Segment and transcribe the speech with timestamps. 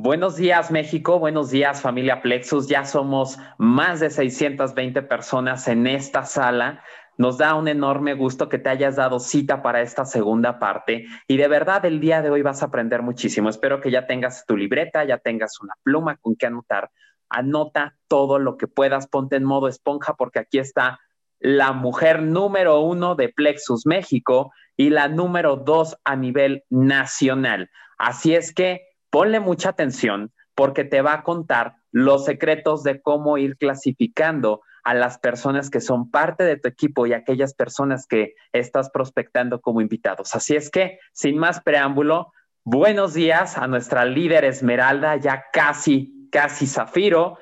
[0.00, 2.68] Buenos días México, buenos días familia Plexus.
[2.68, 6.84] Ya somos más de 620 personas en esta sala.
[7.16, 11.36] Nos da un enorme gusto que te hayas dado cita para esta segunda parte y
[11.36, 13.48] de verdad el día de hoy vas a aprender muchísimo.
[13.48, 16.92] Espero que ya tengas tu libreta, ya tengas una pluma con que anotar.
[17.28, 21.00] Anota todo lo que puedas, ponte en modo esponja porque aquí está
[21.40, 27.68] la mujer número uno de Plexus México y la número dos a nivel nacional.
[27.98, 33.38] Así es que ponle mucha atención porque te va a contar los secretos de cómo
[33.38, 38.34] ir clasificando a las personas que son parte de tu equipo y aquellas personas que
[38.52, 40.34] estás prospectando como invitados.
[40.34, 42.32] Así es que, sin más preámbulo,
[42.64, 47.38] buenos días a nuestra líder Esmeralda, ya casi, casi Zafiro.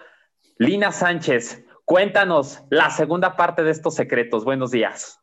[0.58, 4.44] Lina Sánchez, cuéntanos la segunda parte de estos secretos.
[4.44, 5.20] Buenos días.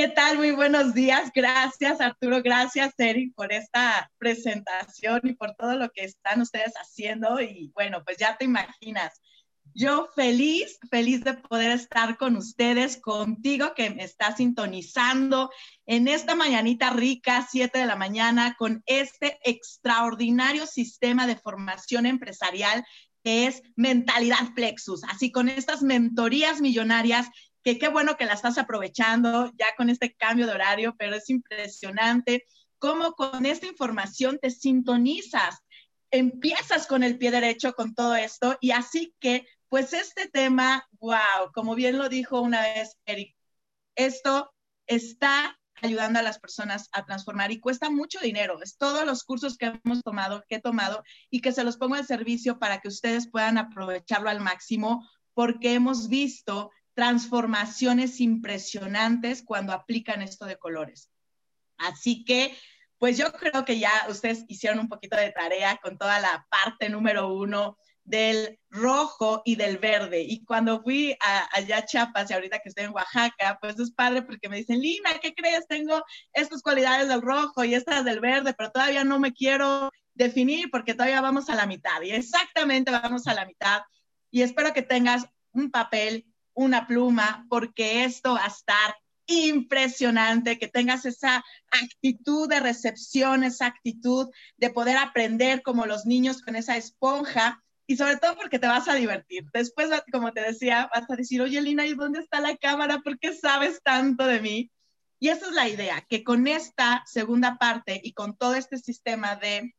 [0.00, 0.38] ¿Qué tal?
[0.38, 1.30] Muy buenos días.
[1.34, 2.40] Gracias, Arturo.
[2.42, 7.38] Gracias, Eric, por esta presentación y por todo lo que están ustedes haciendo.
[7.38, 9.20] Y bueno, pues ya te imaginas.
[9.74, 15.50] Yo feliz, feliz de poder estar con ustedes, contigo que me está sintonizando
[15.84, 22.86] en esta mañanita rica, 7 de la mañana, con este extraordinario sistema de formación empresarial
[23.22, 25.02] que es Mentalidad Plexus.
[25.04, 27.28] Así con estas mentorías millonarias
[27.62, 31.28] que qué bueno que la estás aprovechando ya con este cambio de horario, pero es
[31.30, 32.46] impresionante
[32.78, 35.58] cómo con esta información te sintonizas,
[36.10, 41.52] empiezas con el pie derecho con todo esto y así que, pues este tema, wow,
[41.54, 43.36] como bien lo dijo una vez Eric,
[43.94, 44.52] esto
[44.86, 48.60] está ayudando a las personas a transformar y cuesta mucho dinero.
[48.62, 51.94] Es todos los cursos que hemos tomado, que he tomado y que se los pongo
[51.94, 56.70] al servicio para que ustedes puedan aprovecharlo al máximo porque hemos visto
[57.00, 61.10] transformaciones impresionantes cuando aplican esto de colores.
[61.78, 62.54] Así que,
[62.98, 66.90] pues yo creo que ya ustedes hicieron un poquito de tarea con toda la parte
[66.90, 70.20] número uno del rojo y del verde.
[70.20, 73.92] Y cuando fui a, allá a Chiapas y ahorita que estoy en Oaxaca, pues es
[73.92, 75.66] padre porque me dicen, Lina, ¿qué crees?
[75.68, 80.70] Tengo estas cualidades del rojo y estas del verde, pero todavía no me quiero definir
[80.70, 82.02] porque todavía vamos a la mitad.
[82.02, 83.80] Y exactamente vamos a la mitad.
[84.30, 86.29] Y espero que tengas un papel
[86.60, 88.94] una pluma, porque esto va a estar
[89.26, 96.42] impresionante, que tengas esa actitud de recepción, esa actitud de poder aprender como los niños
[96.42, 99.44] con esa esponja y sobre todo porque te vas a divertir.
[99.52, 103.00] Después, como te decía, vas a decir, oye, Lina, ¿y dónde está la cámara?
[103.00, 104.70] ¿Por qué sabes tanto de mí?
[105.18, 109.36] Y esa es la idea, que con esta segunda parte y con todo este sistema
[109.36, 109.74] de,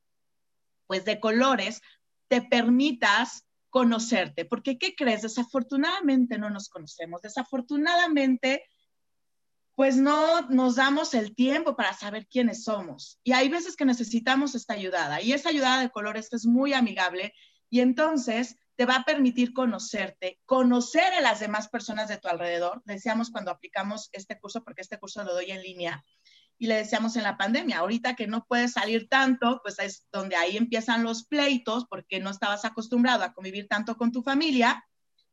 [0.87, 1.81] pues, de colores,
[2.27, 5.23] te permitas conocerte, porque ¿qué crees?
[5.23, 8.63] Desafortunadamente no nos conocemos, desafortunadamente
[9.73, 13.19] pues no nos damos el tiempo para saber quiénes somos.
[13.23, 17.33] Y hay veces que necesitamos esta ayuda, y esa ayuda de colores es muy amigable
[17.69, 22.81] y entonces te va a permitir conocerte, conocer a las demás personas de tu alrededor.
[22.85, 26.03] Decíamos cuando aplicamos este curso, porque este curso lo doy en línea,
[26.61, 30.35] y le decíamos en la pandemia, ahorita que no puedes salir tanto, pues es donde
[30.35, 34.85] ahí empiezan los pleitos porque no estabas acostumbrado a convivir tanto con tu familia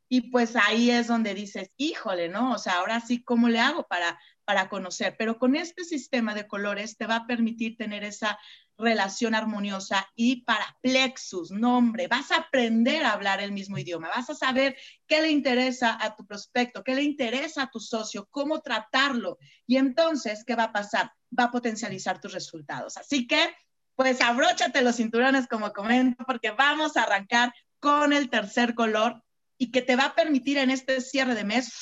[0.09, 2.53] y pues ahí es donde dices, híjole, ¿no?
[2.53, 5.17] O sea, ahora sí, ¿cómo le hago para, para conocer?
[5.19, 8.39] Pero con este sistema de colores te va a permitir tener esa
[8.79, 14.31] relación armoniosa y para plexus, nombre, vas a aprender a hablar el mismo idioma, vas
[14.31, 18.61] a saber qué le interesa a tu prospecto, qué le interesa a tu socio, cómo
[18.61, 19.39] tratarlo.
[19.67, 21.13] Y entonces, ¿qué va a pasar?
[21.37, 22.97] Va a potencializar tus resultados.
[22.97, 23.55] Así que,
[23.97, 29.23] pues abróchate los cinturones como comento, porque vamos a arrancar con el tercer color
[29.59, 31.73] y que te va a permitir en este cierre de mes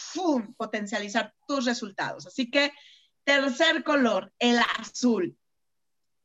[0.57, 2.27] potencializar tus resultados.
[2.27, 2.73] Así que,
[3.25, 5.37] tercer color, el azul.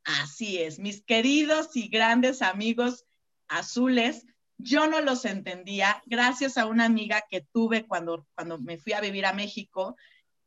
[0.04, 3.04] Así es, mis queridos y grandes amigos
[3.46, 4.26] azules,
[4.58, 9.00] yo no los entendía gracias a una amiga que tuve cuando, cuando me fui a
[9.00, 9.96] vivir a México,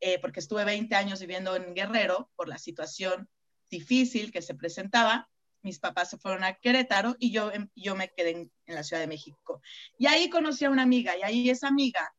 [0.01, 3.29] eh, porque estuve 20 años viviendo en Guerrero por la situación
[3.69, 5.29] difícil que se presentaba.
[5.61, 9.01] Mis papás se fueron a Querétaro y yo, yo me quedé en, en la Ciudad
[9.01, 9.61] de México.
[9.97, 12.13] Y ahí conocí a una amiga y ahí esa amiga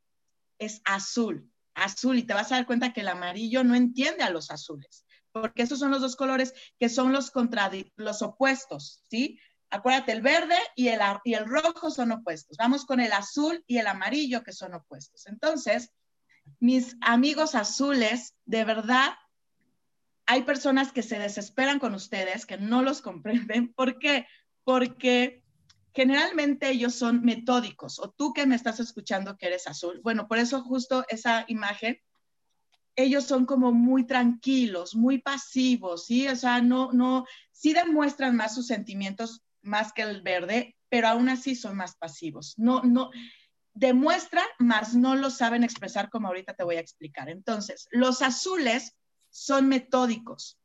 [0.58, 4.30] es azul, azul, y te vas a dar cuenta que el amarillo no entiende a
[4.30, 5.05] los azules
[5.40, 7.32] porque esos son los dos colores que son los,
[7.96, 9.38] los opuestos, ¿sí?
[9.70, 12.56] Acuérdate, el verde y el, y el rojo son opuestos.
[12.56, 15.26] Vamos con el azul y el amarillo que son opuestos.
[15.26, 15.92] Entonces,
[16.60, 19.14] mis amigos azules, de verdad,
[20.24, 23.72] hay personas que se desesperan con ustedes, que no los comprenden.
[23.74, 24.26] ¿Por qué?
[24.64, 25.42] Porque
[25.92, 30.00] generalmente ellos son metódicos, o tú que me estás escuchando que eres azul.
[30.02, 32.00] Bueno, por eso justo esa imagen
[32.96, 36.26] ellos son como muy tranquilos, muy pasivos, ¿sí?
[36.28, 41.28] O sea, no, no, sí demuestran más sus sentimientos más que el verde, pero aún
[41.28, 42.54] así son más pasivos.
[42.56, 43.10] No, no,
[43.75, 47.28] demuestran, más no lo saben expresar como ahorita te voy a explicar.
[47.28, 48.96] Entonces, los azules
[49.28, 50.58] son metódicos,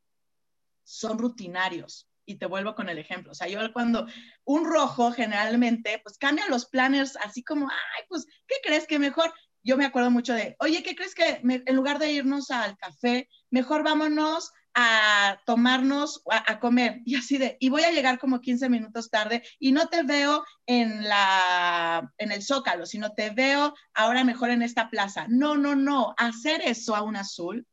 [0.82, 2.08] son rutinarios.
[2.24, 3.32] Y te vuelvo con el ejemplo.
[3.32, 4.06] O sea, yo cuando
[4.44, 9.34] un rojo generalmente, pues cambia los planners así como, ay, pues, ¿qué crees que mejor?
[9.62, 13.28] Yo me acuerdo mucho de, oye, ¿qué crees que en lugar de irnos al café,
[13.50, 18.68] mejor vámonos a tomarnos, a, comer, y así de, y voy a llegar como 15
[18.68, 24.24] minutos tarde y no te veo en la, en el zócalo, sino te veo ahora
[24.24, 25.26] mejor en esta plaza.
[25.28, 27.66] No, no, no, hacer eso a un azul,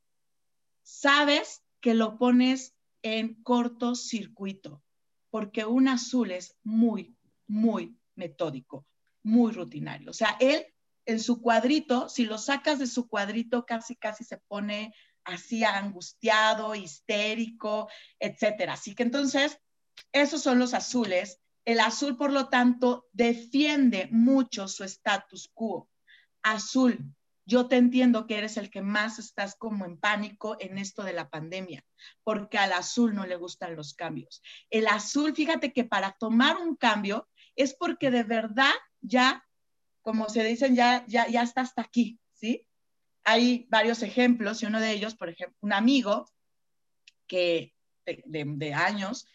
[0.84, 4.84] sabes que lo pones en cortocircuito,
[5.30, 7.16] porque un azul es muy,
[7.48, 8.86] muy metódico,
[9.24, 10.12] muy rutinario.
[10.12, 10.66] O sea, él
[11.10, 16.76] en su cuadrito, si lo sacas de su cuadrito, casi, casi se pone así angustiado,
[16.76, 17.90] histérico,
[18.20, 18.74] etcétera.
[18.74, 19.60] Así que entonces,
[20.12, 21.40] esos son los azules.
[21.66, 25.90] El azul, por lo tanto, defiende mucho su status quo.
[26.44, 27.14] Azul,
[27.46, 31.14] yo te entiendo que eres el que más estás como en pánico en esto de
[31.14, 31.84] la pandemia,
[32.24, 34.44] porque al azul no le gustan los cambios.
[34.70, 39.44] El azul, fíjate que para tomar un cambio es porque de verdad ya,
[40.02, 42.66] como se dicen, ya, ya, ya está hasta aquí, ¿sí?
[43.30, 46.28] hay varios ejemplos y uno de ellos, por ejemplo, un amigo
[47.28, 47.76] que
[48.06, 49.28] de, años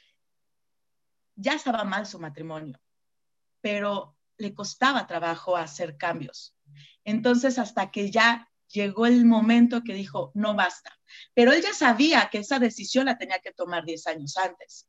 [1.36, 2.80] ya estaba mal su matrimonio,
[3.60, 6.56] pero le costaba trabajo hacer cambios.
[7.04, 10.90] Entonces, hasta que ya llegó el momento que dijo, no basta.
[11.32, 14.88] Pero él ya sabía que esa decisión la tenía que tomar 10 años antes.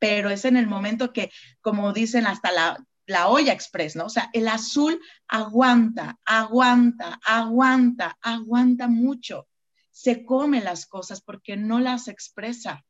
[0.00, 1.30] Pero es en el momento que,
[1.60, 4.04] como dicen, hasta la la olla express, ¿no?
[4.04, 9.48] O sea, el azul aguanta, aguanta, aguanta, aguanta mucho.
[9.90, 12.84] Se come las cosas porque no las expresa,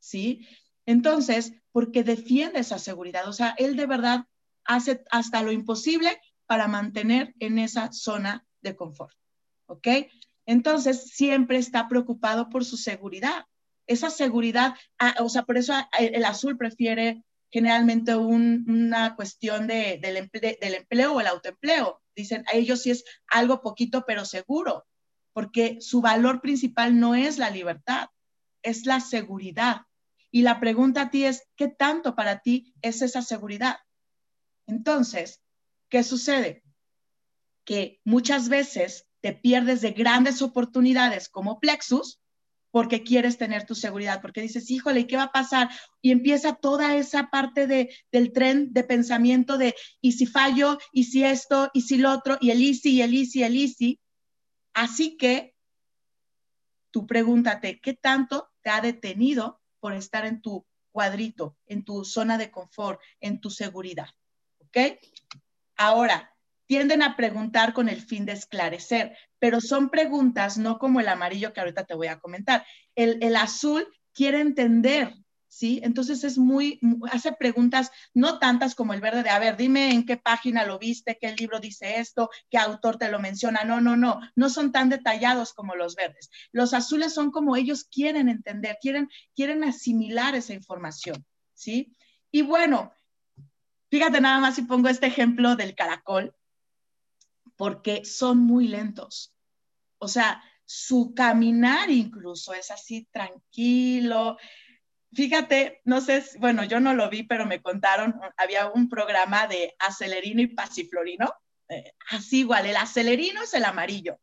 [0.00, 0.48] ¿sí?
[0.86, 3.28] Entonces, porque defiende esa seguridad.
[3.28, 4.24] O sea, él de verdad
[4.64, 9.14] hace hasta lo imposible para mantener en esa zona de confort,
[9.66, 9.86] ¿ok?
[10.46, 13.44] Entonces, siempre está preocupado por su seguridad.
[13.86, 20.74] Esa seguridad, ah, o sea, por eso el azul prefiere generalmente una cuestión de, del,
[20.74, 22.02] empleo o el autoempleo.
[22.14, 24.86] Dicen, a ellos sí es algo poquito pero seguro,
[25.32, 28.08] porque su valor principal no es la libertad,
[28.62, 29.82] es la seguridad.
[30.30, 33.78] Y la pregunta a ti es, ¿qué tanto para ti es esa seguridad?
[34.66, 35.40] Entonces,
[35.88, 36.62] ¿qué sucede?
[37.64, 42.20] Que muchas veces te pierdes de grandes oportunidades como Plexus
[42.70, 45.70] porque quieres tener tu seguridad, porque dices, híjole, ¿y qué va a pasar?
[46.02, 50.78] Y empieza toda esa parte de, del tren de pensamiento de, ¿y si fallo?
[50.92, 51.70] ¿Y si esto?
[51.72, 52.36] ¿Y si lo otro?
[52.40, 54.00] Y el easy, y el easy, el easy.
[54.74, 55.54] Así que
[56.90, 62.38] tú pregúntate, ¿qué tanto te ha detenido por estar en tu cuadrito, en tu zona
[62.38, 64.08] de confort, en tu seguridad?
[64.58, 64.76] ¿Ok?
[65.76, 66.34] Ahora,
[66.68, 71.52] tienden a preguntar con el fin de esclarecer, pero son preguntas no como el amarillo
[71.52, 72.64] que ahorita te voy a comentar.
[72.94, 75.14] El, azul quiere entender,
[75.48, 75.80] ¿sí?
[75.82, 76.78] Entonces es muy,
[77.10, 80.78] hace preguntas no tantas como el verde de, a ver, dime en qué página lo
[80.78, 83.64] viste, qué libro dice esto, qué autor te lo menciona.
[83.64, 86.28] No, no, no, no son tan detallados como los verdes.
[86.52, 91.24] Los azules son como ellos quieren entender, quieren, quieren asimilar esa información,
[91.54, 91.96] ¿sí?
[92.30, 92.92] Y bueno,
[93.90, 96.34] fíjate nada más si pongo este ejemplo del caracol
[97.58, 99.34] porque son muy lentos.
[99.98, 104.38] O sea, su caminar incluso es así tranquilo.
[105.12, 109.74] Fíjate, no sé, bueno, yo no lo vi, pero me contaron, había un programa de
[109.78, 111.34] acelerino y pasiflorino,
[111.68, 114.18] eh, así igual, el acelerino es el amarillo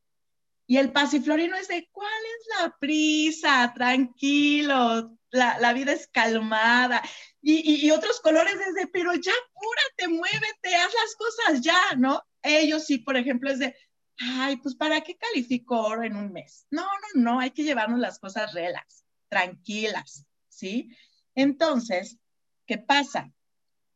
[0.68, 3.72] y el pasiflorino es de, ¿cuál es la prisa?
[3.76, 7.04] Tranquilo, la, vida es calmada.
[7.42, 12.24] Y, y, otros colores es de, pero ya apúrate, muévete, haz las cosas ya, ¿no?
[12.46, 13.76] Ellos sí, por ejemplo, es de,
[14.20, 16.68] ay, pues ¿para qué calificó en un mes?
[16.70, 20.96] No, no, no, hay que llevarnos las cosas relax, tranquilas, ¿sí?
[21.34, 22.18] Entonces,
[22.66, 23.32] ¿qué pasa?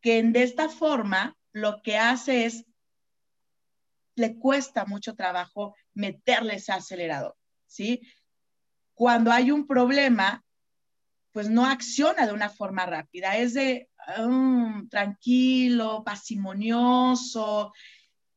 [0.01, 2.65] Que de esta forma lo que hace es,
[4.15, 8.01] le cuesta mucho trabajo meterle ese acelerador, ¿sí?
[8.93, 10.43] Cuando hay un problema,
[11.31, 17.71] pues no acciona de una forma rápida, es de um, tranquilo, pasimonioso,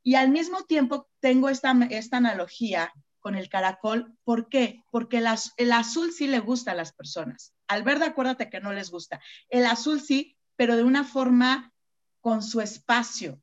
[0.03, 4.17] y al mismo tiempo tengo esta, esta analogía con el caracol.
[4.25, 4.83] ¿Por qué?
[4.91, 5.19] Porque
[5.57, 7.55] el, azul sí le gusta a las personas.
[7.69, 9.21] Al verde, acuérdate que no les gusta.
[9.49, 11.73] El azul sí, pero de una forma
[12.21, 13.41] con su espacio.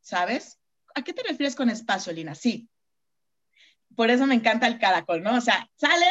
[0.00, 0.60] ¿Sabes?
[0.94, 2.34] ¿A qué te refieres con espacio, Lina?
[2.34, 2.68] Sí.
[3.96, 5.36] Por eso me encanta el caracol, ¿no?
[5.36, 6.06] O sea, sale,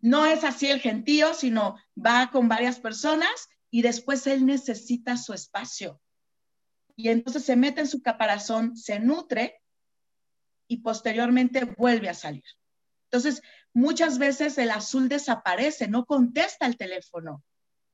[0.00, 5.32] no es así el gentío, sino va con varias personas y después él necesita su
[5.32, 6.00] espacio.
[7.00, 9.62] Y entonces se mete en su caparazón, se nutre
[10.68, 12.44] y posteriormente vuelve a salir.
[13.04, 13.40] Entonces,
[13.72, 17.42] muchas veces el azul desaparece, no contesta el teléfono.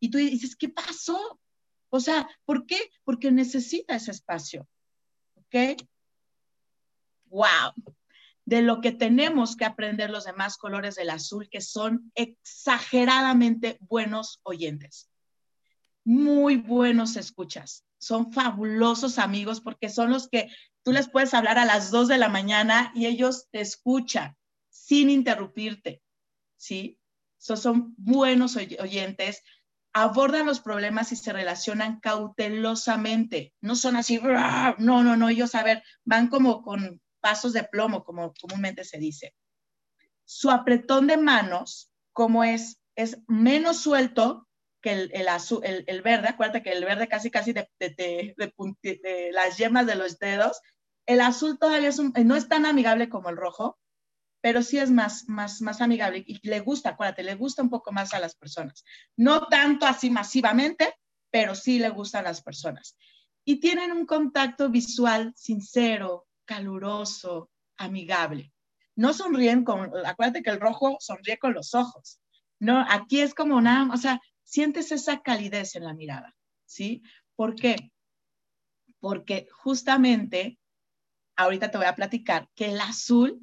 [0.00, 1.38] Y tú dices, ¿qué pasó?
[1.88, 2.90] O sea, ¿por qué?
[3.04, 4.66] Porque necesita ese espacio.
[5.36, 5.80] ¿Ok?
[7.26, 7.74] Wow.
[8.44, 14.40] De lo que tenemos que aprender los demás colores del azul, que son exageradamente buenos
[14.42, 15.08] oyentes.
[16.02, 17.85] Muy buenos escuchas.
[17.98, 20.50] Son fabulosos amigos porque son los que
[20.82, 24.36] tú les puedes hablar a las dos de la mañana y ellos te escuchan
[24.70, 26.02] sin interrumpirte.
[26.56, 26.98] ¿Sí?
[27.38, 29.44] son buenos oyentes,
[29.92, 33.54] abordan los problemas y se relacionan cautelosamente.
[33.60, 38.04] No son así, no, no, no, ellos, a ver, van como con pasos de plomo,
[38.04, 39.34] como comúnmente se dice.
[40.24, 44.48] Su apretón de manos, como es, es menos suelto
[44.92, 49.56] el, el, azul, el, verde, acuérdate que el verde casi, casi de, de, de, las
[49.58, 50.60] yemas de los dedos,
[51.06, 53.78] el azul todavía es no es tan amigable como el rojo,
[54.40, 57.92] pero sí es más, más, más amigable y le gusta, acuérdate, le gusta un poco
[57.92, 58.84] más a las personas.
[59.16, 60.94] No tanto así masivamente,
[61.30, 62.96] pero sí le gusta a las personas.
[63.44, 68.52] Y tienen un contacto visual sincero, caluroso, amigable.
[68.94, 72.20] No sonríen con, acuérdate que el rojo sonríe con los ojos.
[72.58, 76.34] No, aquí es como nada, o sea, sientes esa calidez en la mirada,
[76.64, 77.02] ¿sí?
[77.34, 77.92] ¿Por qué?
[79.00, 80.58] Porque justamente,
[81.36, 83.40] ahorita te voy a platicar que el azul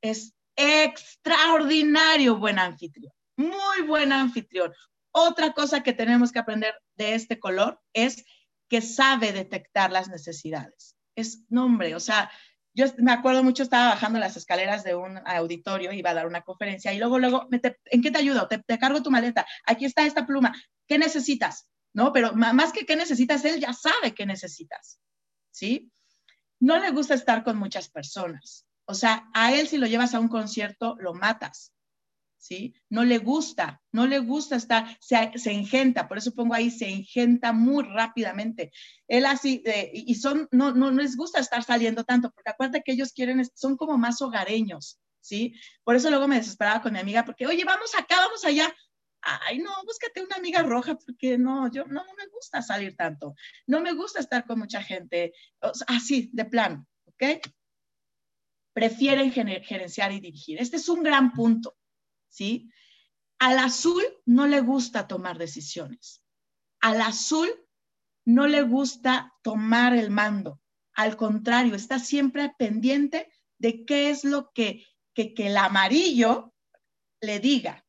[0.00, 4.72] es extraordinario buen anfitrión, muy buen anfitrión.
[5.10, 8.24] Otra cosa que tenemos que aprender de este color es
[8.68, 10.96] que sabe detectar las necesidades.
[11.16, 12.30] Es nombre, o sea,
[12.78, 16.42] yo me acuerdo mucho, estaba bajando las escaleras de un auditorio, iba a dar una
[16.42, 18.46] conferencia y luego, luego, ¿en qué te ayudo?
[18.46, 20.54] Te, te, cargo tu maleta, aquí está esta pluma,
[20.86, 21.68] ¿qué necesitas?
[21.92, 22.12] ¿No?
[22.12, 25.00] Pero más que qué necesitas, él ya sabe qué necesitas,
[25.50, 25.90] ¿sí?
[26.60, 28.64] No le gusta estar con muchas personas.
[28.84, 31.72] O sea, a él si lo llevas a un concierto, lo matas,
[32.38, 32.74] ¿sí?
[32.88, 36.88] No le gusta, no le gusta estar, se, se engenta, por eso pongo ahí, se
[36.88, 38.70] engenta muy rápidamente.
[39.06, 43.12] Él así, y son, no, no, les gusta estar saliendo tanto, porque acuérdate que ellos
[43.12, 45.54] quieren, son como más hogareños, ¿sí?
[45.84, 48.74] Por eso luego me desesperaba con mi amiga, porque, oye, vamos acá, vamos allá.
[49.20, 53.34] Ay, no, búscate una amiga roja, porque no, yo no, me gusta salir tanto,
[53.66, 55.32] no me gusta estar con mucha gente,
[55.88, 57.40] así, de plan, ¿ok?
[58.78, 60.60] prefieren gerenciar y dirigir.
[60.60, 61.76] Este es un gran punto,
[62.28, 62.70] ¿sí?
[63.38, 66.22] Al azul no le gusta tomar decisiones.
[66.80, 67.48] Al azul
[68.24, 70.60] no le gusta tomar el mando.
[70.94, 76.52] Al contrario, está siempre pendiente de qué es lo que, que, el amarillo
[77.20, 77.84] le diga.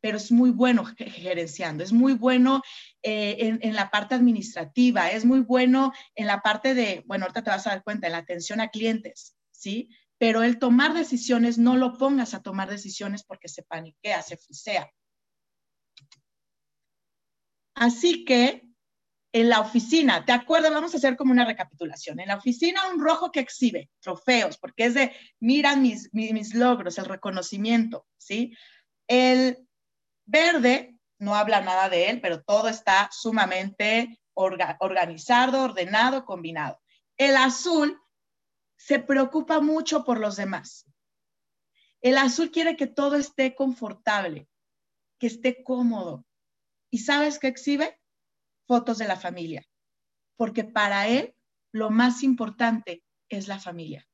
[0.00, 2.62] Pero es muy bueno gerenciando, es muy bueno
[3.02, 7.44] eh, en, en, la parte administrativa, es muy bueno en la parte de, bueno, ahorita
[7.44, 9.36] te vas a dar cuenta, en la atención a clientes.
[9.50, 9.90] ¿sí?
[10.22, 14.88] Pero el tomar decisiones, no lo pongas a tomar decisiones porque se paniquea, se frisea.
[17.74, 18.62] Así que
[19.32, 20.72] en la oficina, ¿te acuerdas?
[20.72, 22.20] Vamos a hacer como una recapitulación.
[22.20, 26.98] En la oficina, un rojo que exhibe trofeos, porque es de, miran mis, mis, logros,
[26.98, 28.56] el reconocimiento, ¿sí?
[29.08, 29.66] El
[30.24, 36.80] verde, no habla nada de él, pero todo está sumamente organizado, ordenado, combinado.
[37.16, 38.00] El azul
[38.84, 40.86] se preocupa mucho por los demás.
[42.00, 44.48] El azul quiere que todo esté confortable,
[45.20, 46.26] que esté cómodo.
[46.90, 48.00] ¿Y sabes qué exhibe?
[48.66, 49.64] Fotos de la familia,
[50.36, 51.32] porque para él
[51.70, 54.04] lo más importante es la familia.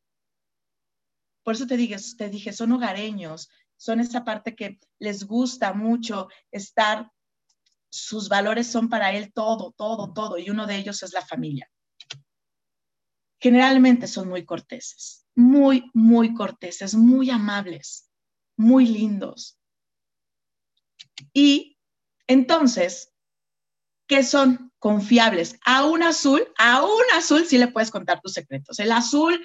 [1.42, 3.48] Por eso te dije, te dije, son hogareños,
[3.78, 7.10] son esa parte que les gusta mucho estar,
[7.90, 11.70] sus valores son para él todo, todo, todo, y uno de ellos es la familia
[13.38, 18.10] generalmente son muy corteses, muy, muy corteses, muy amables,
[18.56, 19.58] muy lindos.
[21.32, 21.78] Y
[22.26, 23.12] entonces,
[24.06, 24.72] ¿qué son?
[24.78, 25.58] Confiables.
[25.64, 28.78] A un azul, a un azul sí le puedes contar tus secretos.
[28.78, 29.44] El azul,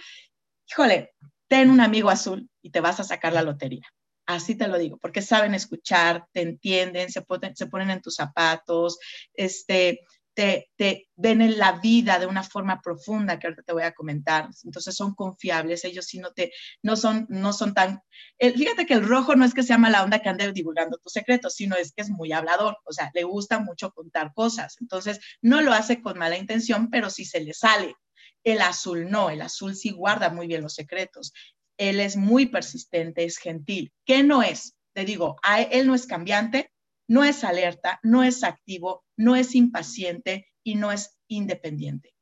[0.69, 1.13] híjole,
[1.47, 3.88] ten un amigo azul y te vas a sacar la lotería.
[4.25, 8.15] Así te lo digo, porque saben escuchar, te entienden, se ponen, se ponen en tus
[8.15, 8.97] zapatos,
[9.33, 10.00] este,
[10.34, 14.50] te, ven en la vida de una forma profunda, que ahorita te voy a comentar.
[14.63, 18.02] Entonces son confiables, ellos sí no, te, no, son, no son tan...
[18.40, 21.56] fíjate que el rojo no es que sea mala onda que ande divulgando tus secretos,
[21.56, 24.75] sino es que es muy hablador, o sea, le gusta mucho contar cosas.
[24.82, 27.96] Entonces no lo hace con mala intención, pero sí se le sale.
[28.44, 31.34] El azul no, el azul sí guarda muy bien los secretos.
[31.78, 33.94] Él es muy persistente, es gentil.
[34.06, 34.75] ¿Qué no es?
[34.94, 35.38] Te digo,
[35.72, 36.70] él no es cambiante,
[37.13, 42.15] no es alerta, no es activo, no es impaciente y no es independiente.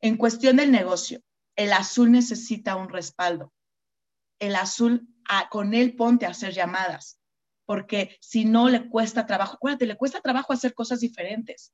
[0.00, 1.22] En cuestión del negocio,
[1.54, 3.52] el azul necesita un respaldo.
[4.40, 7.20] El azul, ah, con él ponte a hacer llamadas,
[7.66, 11.72] porque si no le cuesta trabajo, acuérdate, le cuesta trabajo hacer cosas diferentes.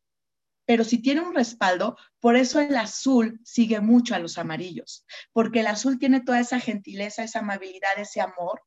[0.67, 5.61] Pero si tiene un respaldo, por eso el azul sigue mucho a los amarillos, porque
[5.61, 8.61] el azul tiene toda esa gentileza, esa amabilidad, ese amor,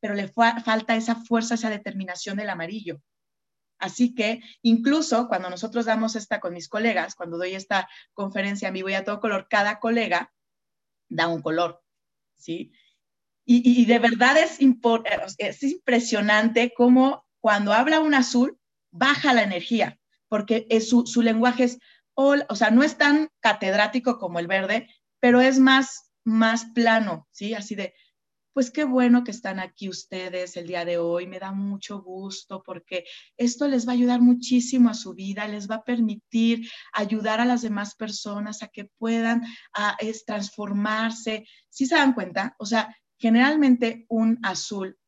[0.00, 3.00] pero le falta esa fuerza, esa determinación del amarillo.
[3.78, 8.74] Así que incluso cuando nosotros damos esta con mis colegas, cuando doy esta conferencia en
[8.74, 10.32] vivo y a todo color, cada colega
[11.08, 11.82] da un color,
[12.36, 12.72] ¿sí?
[13.52, 14.58] Y, de verdad es,
[15.38, 18.60] es impresionante cómo cuando habla un azul,
[18.92, 21.78] baja la energía, porque su, su lenguaje es,
[22.14, 24.88] o sea, no es tan catedrático como el verde,
[25.18, 27.54] pero es más, más plano, ¿sí?
[27.54, 27.94] Así de,
[28.60, 32.62] pues qué bueno que están aquí ustedes el día de hoy, me da mucho gusto
[32.62, 33.06] porque
[33.38, 37.46] esto les va a ayudar muchísimo a su vida, les va a permitir ayudar a
[37.46, 41.46] las demás personas a que puedan a, es, transformarse.
[41.70, 42.54] ¿Sí se dan cuenta?
[42.58, 44.98] O sea, generalmente un azul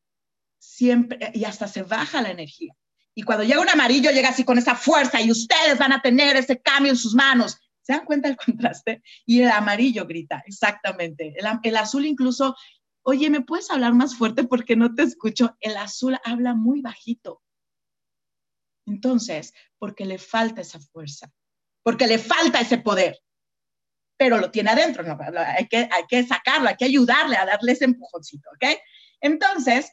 [0.57, 2.73] siempre, y hasta se baja la energía.
[3.13, 6.35] Y cuando llega un amarillo, llega así con esa fuerza y ustedes van a tener
[6.37, 7.59] ese cambio en sus manos.
[7.83, 9.03] ¿Se dan cuenta el contraste?
[9.27, 11.35] Y el amarillo grita, exactamente.
[11.61, 12.55] El azul incluso
[13.03, 15.55] oye, ¿me puedes hablar más fuerte porque no te escucho?
[15.59, 17.41] El azul habla muy bajito.
[18.85, 21.31] Entonces, porque le falta esa fuerza,
[21.83, 23.19] porque le falta ese poder,
[24.17, 25.17] pero lo tiene adentro, ¿no?
[25.37, 28.77] hay, que, hay que sacarlo, hay que ayudarle a darle ese empujoncito, ¿ok?
[29.21, 29.91] Entonces,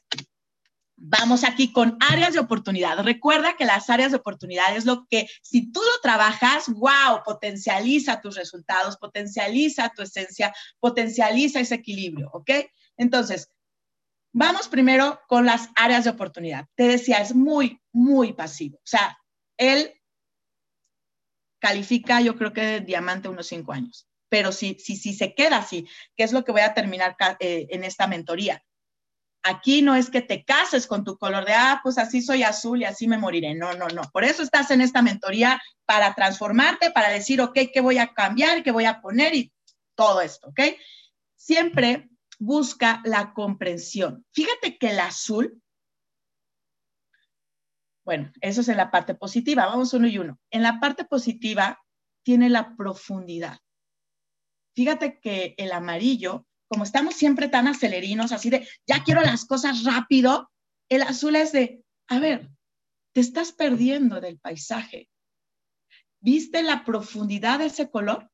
[0.96, 3.02] vamos aquí con áreas de oportunidad.
[3.02, 8.20] Recuerda que las áreas de oportunidad es lo que, si tú lo trabajas, wow, potencializa
[8.20, 12.50] tus resultados, potencializa tu esencia, potencializa ese equilibrio, ¿ok?
[13.00, 13.50] Entonces,
[14.30, 16.66] vamos primero con las áreas de oportunidad.
[16.74, 18.76] Te decía, es muy, muy pasivo.
[18.76, 19.18] O sea,
[19.56, 19.94] él
[21.58, 24.06] califica, yo creo que de diamante unos cinco años.
[24.28, 27.68] Pero si, si, si se queda así, que es lo que voy a terminar eh,
[27.70, 28.62] en esta mentoría.
[29.42, 32.82] Aquí no es que te cases con tu color de, ah, pues así soy azul
[32.82, 33.54] y así me moriré.
[33.54, 34.02] No, no, no.
[34.12, 38.62] Por eso estás en esta mentoría para transformarte, para decir, ok, ¿qué voy a cambiar?
[38.62, 39.34] ¿Qué voy a poner?
[39.34, 39.50] Y
[39.94, 40.60] todo esto, ¿ok?
[41.34, 42.10] Siempre
[42.40, 44.24] busca la comprensión.
[44.32, 45.62] Fíjate que el azul,
[48.04, 50.40] bueno, eso es en la parte positiva, vamos uno y uno.
[50.50, 51.78] En la parte positiva
[52.24, 53.58] tiene la profundidad.
[54.74, 59.84] Fíjate que el amarillo, como estamos siempre tan acelerinos, así de, ya quiero las cosas
[59.84, 60.50] rápido,
[60.88, 62.50] el azul es de, a ver,
[63.12, 65.10] te estás perdiendo del paisaje.
[66.20, 68.30] ¿Viste la profundidad de ese color?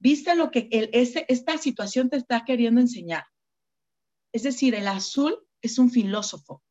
[0.00, 3.24] ¿Viste lo que esta situación te está queriendo enseñar?
[4.32, 6.62] Es decir, el azul es un filósofo.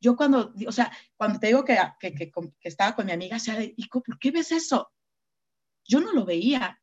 [0.00, 3.56] Yo cuando, o sea, cuando te digo que, que, estaba con mi amiga, o sea,
[3.90, 4.92] ¿por qué ves eso?
[5.84, 6.82] Yo no lo veía.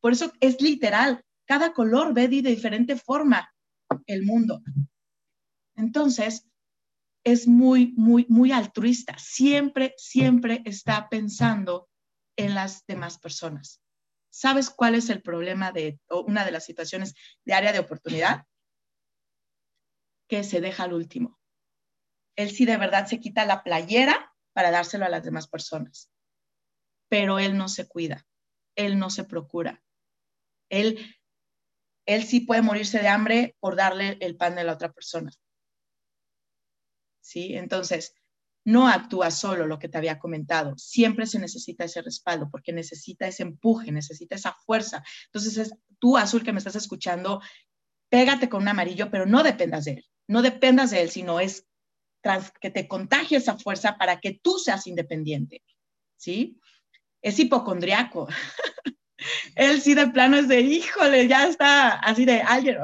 [0.00, 1.24] Por eso es literal.
[1.46, 3.50] Cada color ve de diferente forma
[4.06, 4.60] el mundo.
[5.74, 6.46] Entonces,
[7.24, 9.16] es muy, muy, muy altruista.
[9.18, 11.88] Siempre, siempre está pensando
[12.36, 13.80] en las demás personas.
[14.38, 17.12] ¿Sabes cuál es el problema de una de las situaciones
[17.44, 18.46] de área de oportunidad?
[20.28, 21.40] Que se deja al último.
[22.36, 26.12] Él sí de verdad se quita la playera para dárselo a las demás personas,
[27.08, 28.28] pero él no se cuida,
[28.76, 29.82] él no se procura.
[30.70, 31.16] Él,
[32.06, 35.32] él sí puede morirse de hambre por darle el pan de la otra persona.
[37.20, 37.56] ¿Sí?
[37.56, 38.14] Entonces,
[38.68, 43.26] no actúa solo lo que te había comentado, siempre se necesita ese respaldo porque necesita
[43.26, 45.02] ese empuje, necesita esa fuerza.
[45.24, 47.40] Entonces, es, tú, Azul, que me estás escuchando,
[48.10, 51.66] pégate con un amarillo, pero no dependas de él, no dependas de él, sino es
[52.60, 55.64] que te contagie esa fuerza para que tú seas independiente,
[56.18, 56.60] ¿sí?
[57.22, 58.28] Es hipocondriaco.
[59.54, 62.76] él sí de plano es de, híjole, ya está así de, alguien,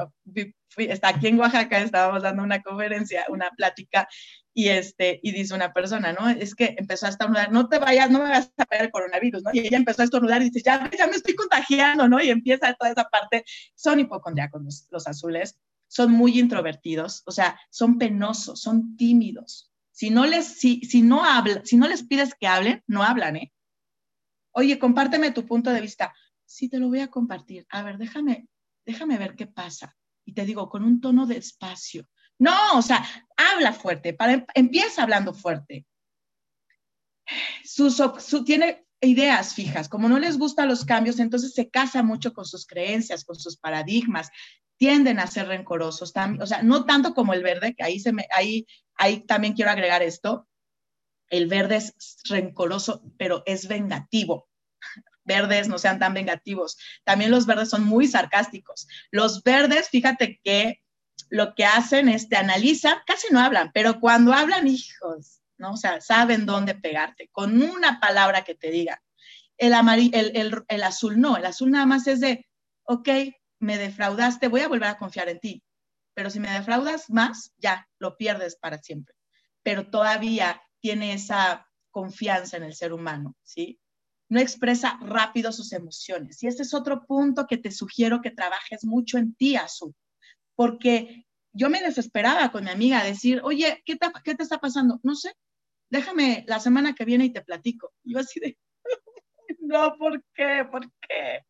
[0.77, 4.07] está aquí en Oaxaca, estábamos dando una conferencia, una plática,
[4.53, 6.29] y, este, y dice una persona, ¿no?
[6.29, 9.43] Es que empezó a estornudar, no te vayas, no me vas a pegar el coronavirus,
[9.43, 9.51] ¿no?
[9.53, 12.21] Y ella empezó a estornudar y dice, ya, ya me estoy contagiando, ¿no?
[12.23, 13.43] Y empieza toda esa parte.
[13.75, 19.71] Son hipocondriacos los, los azules, son muy introvertidos, o sea, son penosos, son tímidos.
[19.91, 23.35] Si no les, si, si no habla, si no les pides que hablen, no hablan,
[23.35, 23.53] ¿eh?
[24.51, 26.13] Oye, compárteme tu punto de vista.
[26.45, 27.65] Sí, te lo voy a compartir.
[27.69, 28.47] A ver, déjame,
[28.85, 29.97] déjame ver qué pasa.
[30.25, 32.07] Y te digo, con un tono de espacio,
[32.37, 33.05] no, o sea,
[33.37, 35.85] habla fuerte, para, empieza hablando fuerte.
[37.63, 42.45] Su, tiene ideas fijas, como no les gustan los cambios, entonces se casa mucho con
[42.45, 44.29] sus creencias, con sus paradigmas,
[44.77, 49.71] tienden a ser rencorosos, o sea, no tanto como el verde, que ahí también quiero
[49.71, 50.47] agregar esto.
[51.29, 54.49] El verde es rencoroso, pero es vengativo.
[55.25, 56.77] Verdes no sean tan vengativos.
[57.03, 58.87] También los verdes son muy sarcásticos.
[59.11, 60.83] Los verdes, fíjate que
[61.29, 65.73] lo que hacen es te analizan, casi no hablan, pero cuando hablan, hijos, ¿no?
[65.73, 69.01] O sea, saben dónde pegarte, con una palabra que te diga.
[69.57, 69.73] El,
[70.13, 72.45] el, el, azul no, el azul nada más es de,
[72.83, 73.09] ok,
[73.59, 75.63] me defraudaste, voy a volver a confiar en ti,
[76.13, 79.15] pero si me defraudas más, ya, lo pierdes para siempre.
[79.63, 83.79] Pero todavía tiene esa confianza en el ser humano, ¿sí?
[84.29, 86.41] No expresa rápido sus emociones.
[86.41, 89.93] Y este es otro punto que te sugiero que trabajes mucho en ti, Azul,
[90.55, 94.59] porque yo me desesperaba con mi amiga a decir, oye, ¿qué te, ¿qué te está
[94.59, 94.99] pasando?
[95.03, 95.33] No sé,
[95.89, 97.93] déjame la semana que viene y te platico.
[98.03, 98.57] yo así de,
[99.59, 100.65] no, ¿por qué?
[100.69, 101.43] ¿Por qué?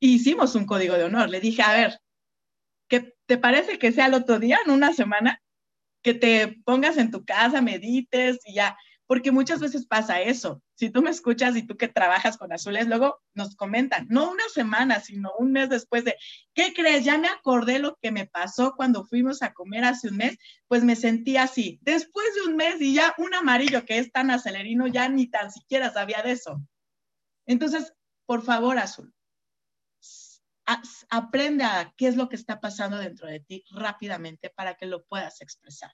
[0.00, 1.30] hicimos un código de honor.
[1.30, 1.98] Le dije, a ver,
[2.88, 5.40] ¿qué te parece que sea el otro día, en una semana?
[6.02, 10.62] Que te pongas en tu casa, medites y ya porque muchas veces pasa eso.
[10.74, 14.44] Si tú me escuchas y tú que trabajas con azules, luego nos comentan, no una
[14.52, 16.16] semana, sino un mes después de,
[16.54, 17.04] ¿qué crees?
[17.04, 20.38] Ya me acordé lo que me pasó cuando fuimos a comer hace un mes,
[20.68, 21.78] pues me sentí así.
[21.82, 25.50] Después de un mes y ya un amarillo que es tan acelerino, ya ni tan
[25.50, 26.62] siquiera sabía de eso.
[27.46, 27.92] Entonces,
[28.26, 29.12] por favor, azul,
[31.10, 35.04] aprende a qué es lo que está pasando dentro de ti rápidamente para que lo
[35.04, 35.92] puedas expresar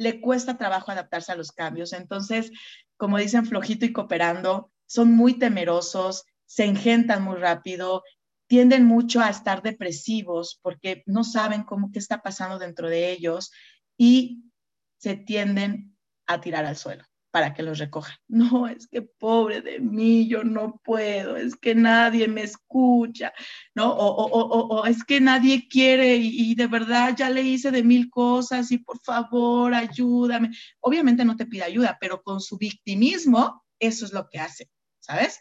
[0.00, 1.92] le cuesta trabajo adaptarse a los cambios.
[1.92, 2.50] Entonces,
[2.96, 8.02] como dicen, flojito y cooperando, son muy temerosos, se engentan muy rápido,
[8.46, 13.52] tienden mucho a estar depresivos porque no saben cómo qué está pasando dentro de ellos
[13.98, 14.44] y
[14.96, 15.94] se tienden
[16.26, 18.16] a tirar al suelo para que los recojan.
[18.28, 23.32] No, es que pobre de mí, yo no puedo, es que nadie me escucha,
[23.74, 23.90] ¿no?
[23.92, 27.82] O, o, o, es que nadie quiere y, y, de verdad ya le hice de
[27.82, 30.50] mil cosas y por favor ayúdame.
[30.80, 35.40] Obviamente no te pide ayuda, pero con su victimismo, eso es lo que hace, ¿sabes?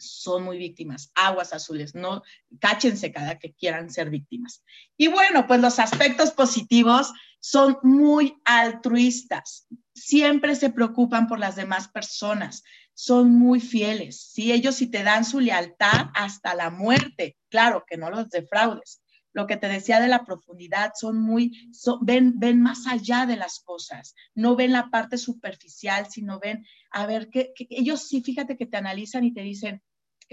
[0.00, 2.22] Son muy víctimas, aguas azules, no
[2.60, 4.64] cáchense cada que quieran ser víctimas.
[4.96, 11.88] Y bueno, pues los aspectos positivos son muy altruistas, siempre se preocupan por las demás
[11.88, 12.62] personas,
[12.94, 17.96] son muy fieles, si ellos si te dan su lealtad hasta la muerte, claro que
[17.96, 19.00] no los defraudes.
[19.32, 23.60] Lo que te decía de la profundidad, son muy, ven, ven más allá de las
[23.60, 28.66] cosas, no ven la parte superficial, sino ven, a ver, que ellos sí, fíjate que
[28.66, 29.82] te analizan y te dicen,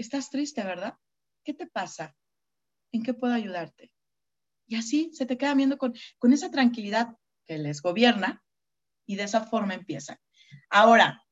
[0.02, 0.94] estás triste, ¿verdad?
[1.44, 2.16] ¿Qué te pasa?
[2.92, 3.92] ¿En qué puedo ayudarte?
[4.66, 8.42] Y así se te queda viendo con, con esa tranquilidad que les gobierna
[9.06, 10.18] y de esa forma empiezan.
[10.70, 11.24] Ahora,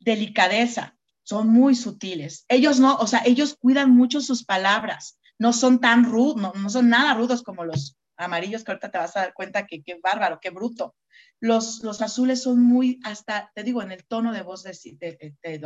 [0.00, 2.44] delicadeza, son muy sutiles.
[2.48, 6.88] Ellos no, o sea, ellos cuidan mucho sus palabras, no son tan rudos, no, son
[6.88, 10.40] nada rudos como los amarillos que ahorita te vas a dar cuenta que qué bárbaro,
[10.40, 10.96] qué bruto.
[11.40, 15.36] Los, los azules son muy, hasta, te digo, en el tono de voz de, te,
[15.40, 15.60] te.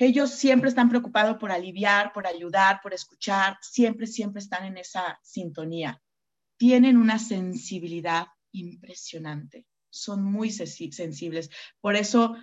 [0.00, 5.18] Ellos siempre están preocupados por aliviar, por ayudar, por escuchar, siempre, siempre están en esa
[5.24, 6.00] sintonía.
[6.56, 12.36] Tienen una sensibilidad impresionante, son muy sensibles, por eso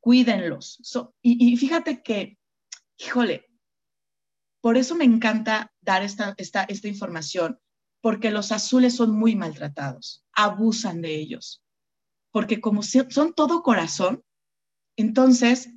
[0.00, 0.80] cuídenlos.
[1.22, 2.38] y, fíjate que,
[2.98, 3.46] híjole,
[4.60, 7.58] por eso me encanta dar esta, esta, esta información,
[8.02, 11.62] porque los azules son muy maltratados, abusan de ellos,
[12.30, 14.22] porque como son todo corazón,
[14.96, 15.70] entonces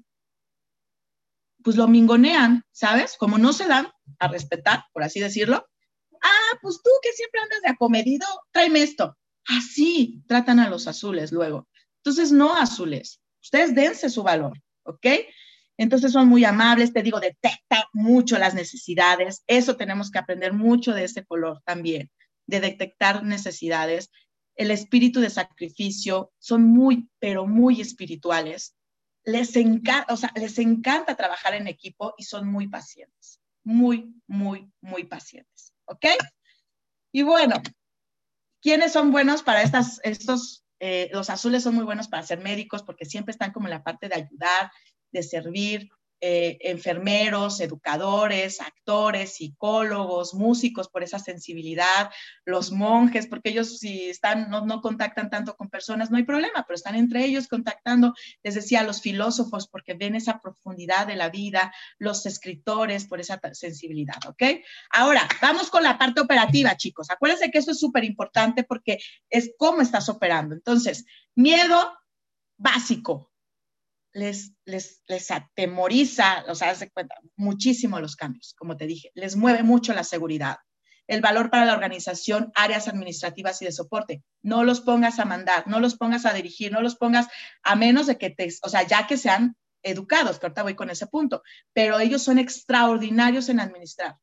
[1.64, 3.16] pues lo mingonean, ¿sabes?
[3.18, 3.88] Como no se dan
[4.20, 5.68] a respetar, por así decirlo.
[6.22, 9.18] Ah, pues tú que siempre andas de acomedido, tráeme esto.
[9.46, 11.68] Así tratan a los azules luego.
[11.98, 13.22] Entonces, no azules.
[13.42, 15.06] Ustedes dense su valor, ¿ok?
[15.78, 19.44] Entonces son muy amables, te digo, detecta mucho las necesidades.
[19.48, 22.12] Eso tenemos que aprender mucho de ese color también,
[22.46, 24.12] de detectar necesidades.
[24.56, 28.76] El espíritu de sacrificio son muy, pero muy espirituales
[29.24, 34.72] les encanta, o sea, les encanta trabajar en equipo y son muy pacientes, muy, muy,
[34.82, 36.06] muy pacientes, ¿ok?
[37.12, 37.62] Y bueno,
[38.62, 42.84] ¿quiénes son buenos para estas, estos, eh, los azules son muy buenos para ser médicos
[42.84, 44.72] porque siempre están como en la parte de ayudar,
[45.12, 45.90] de servir,
[46.24, 52.12] eh, enfermeros, educadores, actores, psicólogos, músicos por esa sensibilidad,
[52.46, 56.64] los monjes, porque ellos si están, no, no, contactan tanto con personas, no hay problema,
[56.68, 61.30] pero están entre ellos contactando, les decía, los filósofos porque ven esa profundidad de la
[61.30, 64.44] vida, los escritores por esa sensibilidad, ¿ok?
[64.92, 67.10] Ahora, vamos con la parte operativa, chicos.
[67.10, 70.54] Acuérdense que eso es súper importante porque es cómo estás operando.
[70.54, 71.06] Entonces,
[71.36, 71.98] miedo
[72.58, 73.31] básico,
[74.14, 79.36] les, les, les atemoriza, o sea, se cuenta muchísimo los cambios, como te dije, les
[79.36, 80.58] mueve mucho la seguridad.
[81.08, 84.24] el valor para la organización, áreas administrativas y de soporte.
[84.42, 87.28] No los pongas a mandar, no los pongas a dirigir, no los pongas
[87.64, 90.90] a menos de que te, o sea, ya que sean educados, que ahorita voy con
[90.90, 91.42] ese punto,
[91.74, 94.16] pero ellos son extraordinarios en administrar.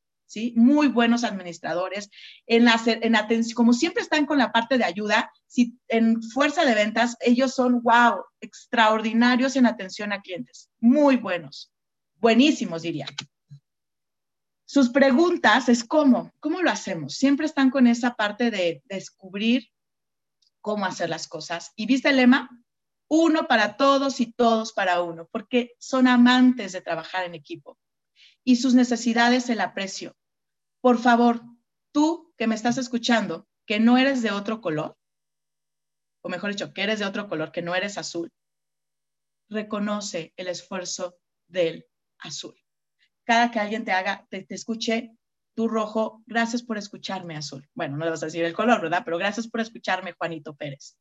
[0.54, 2.10] Muy buenos administradores.
[2.46, 6.64] En, la, en atención, como siempre están con la parte de ayuda, si, en fuerza
[6.64, 10.70] de ventas, ellos son, wow, extraordinarios en atención a clientes.
[10.80, 11.72] Muy buenos.
[12.16, 13.06] Buenísimos, diría.
[14.64, 17.14] Sus preguntas es cómo, cómo lo hacemos.
[17.14, 19.70] Siempre están con esa parte de descubrir
[20.60, 21.72] cómo hacer las cosas.
[21.74, 22.50] ¿Y viste el lema?
[23.08, 27.78] Uno para todos y todos para uno, porque son amantes de trabajar en equipo.
[28.48, 30.16] Y sus necesidades el aprecio.
[30.80, 31.42] Por favor,
[31.92, 34.96] tú que me estás escuchando, que no eres de otro color,
[36.22, 38.32] o mejor dicho, que eres de otro color, que no eres azul,
[39.50, 41.86] reconoce el esfuerzo del
[42.18, 42.58] azul
[43.28, 45.14] cada que alguien te haga, te, escuche,
[45.54, 47.68] tú rojo, gracias por escucharme, azul.
[47.74, 49.02] Bueno, no le vas a decir el color, ¿verdad?
[49.04, 50.96] Pero gracias por escucharme, Juanito Pérez.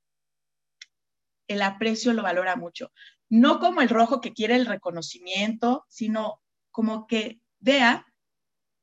[1.47, 2.91] El aprecio lo valora mucho.
[3.29, 6.41] No como el rojo que quiere el reconocimiento, sino
[6.77, 8.05] como que vea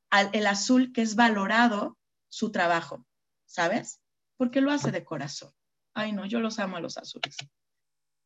[0.09, 3.05] al, el azul que es valorado su trabajo,
[3.45, 4.01] ¿sabes?
[4.35, 5.53] Porque lo hace de corazón.
[5.93, 7.37] Ay, no, yo los amo a los azules.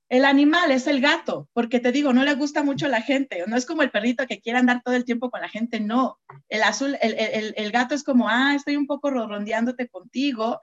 [0.09, 3.55] El animal es el gato, porque te digo, no le gusta mucho la gente, no
[3.55, 6.19] es como el perrito que quiere andar todo el tiempo con la gente, no.
[6.47, 10.59] El azul, el, gato es como, ah, estoy un poco rondeándote contigo,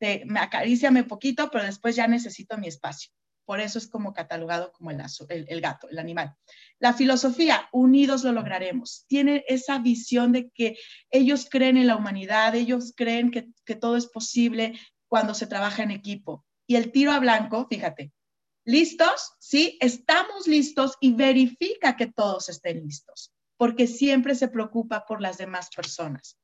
[0.00, 3.12] te, me acaríciame poquito, pero después ya necesito mi espacio.
[3.48, 6.36] Por eso es como catalogado como el, gato, el animal.
[6.78, 9.06] La filosofía, unidos lo lograremos.
[9.06, 10.76] Tiene esa visión de que
[11.10, 15.92] ellos creen en la humanidad, ellos creen que todo es posible cuando se trabaja en
[15.92, 16.44] equipo.
[16.66, 18.12] Y el tiro a blanco, fíjate,
[18.68, 19.32] ¿Listos?
[19.38, 25.38] Sí, estamos listos y verifica que todos estén listos, porque siempre se preocupa por las
[25.38, 26.36] demás personas.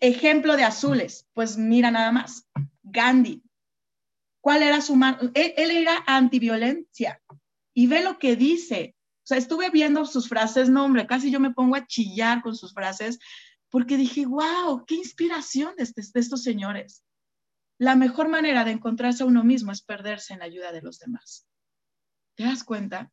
[0.00, 2.48] Ejemplo de azules, pues mira nada más.
[2.82, 3.44] Gandhi.
[4.42, 5.18] ¿Cuál era su mano?
[5.34, 7.22] Él, era antiviolencia
[7.72, 8.96] y ve lo que dice.
[9.18, 12.56] O sea, estuve viendo sus frases, no hombre, casi yo me pongo a chillar con
[12.56, 13.20] sus frases
[13.70, 17.04] porque dije, wow, qué inspiración de, este, de estos señores.
[17.78, 20.98] La mejor manera de encontrarse a uno mismo es perderse en la ayuda de los
[20.98, 21.46] demás.
[22.34, 23.12] ¿Te das cuenta?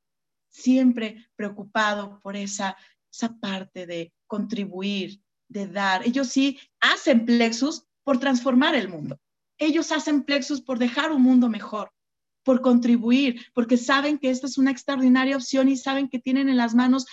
[0.49, 2.75] Siempre preocupado por esa,
[3.13, 6.07] esa parte de contribuir, de dar.
[6.07, 9.19] Ellos sí hacen plexus por transformar el mundo.
[9.60, 11.91] Ellos hacen plexus por dejar un mundo mejor,
[12.43, 16.58] por contribuir, porque saben que esta es una extraordinaria opción y saben que tienen en
[16.58, 17.06] las manos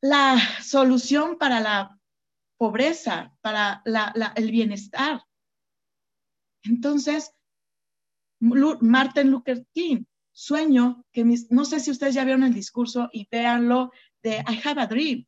[0.00, 1.98] la solución para la
[2.56, 3.82] pobreza, para
[4.36, 5.22] el bienestar.
[6.62, 7.32] Entonces,
[8.40, 13.26] Martin Luther King sueño que mis, no sé si ustedes ya vieron el discurso y
[13.30, 13.92] véanlo
[14.22, 15.26] de I have a dream.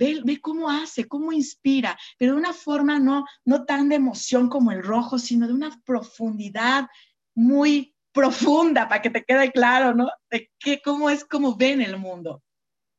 [0.00, 4.48] Ve, ve, cómo hace, cómo inspira, pero de una forma no, no tan de emoción
[4.48, 6.88] como el rojo, sino de una profundidad
[7.34, 10.08] muy profunda, para que te quede claro, ¿no?
[10.30, 12.42] De qué, cómo es, cómo ven el mundo.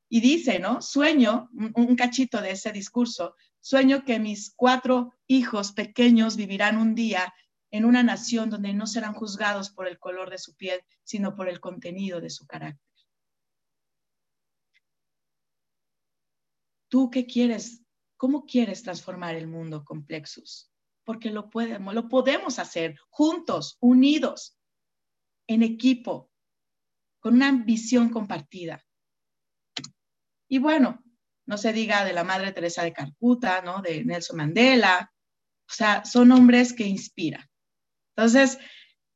[0.09, 0.79] Y dice, ¿no?
[0.83, 7.33] Sueño, un cachito de ese discurso, sueño que mis cuatro hijos pequeños vivirán un día
[7.71, 11.49] en una nación donde no serán juzgados por el color de su piel, sino por
[11.49, 12.90] el contenido de su carácter.
[16.91, 17.81] ¿Tú qué quieres?
[18.17, 20.69] ¿Cómo quieres transformar el mundo con Plexus?
[21.05, 24.57] Porque lo podemos, lo podemos hacer juntos, unidos,
[25.47, 26.29] en equipo,
[27.21, 28.85] con una visión compartida.
[30.49, 31.01] Y bueno,
[31.45, 33.81] no se diga de la Madre Teresa de Calcuta, ¿no?
[33.81, 35.13] De Nelson Mandela.
[35.69, 37.49] O sea, son hombres que inspiran.
[38.17, 38.57] Entonces,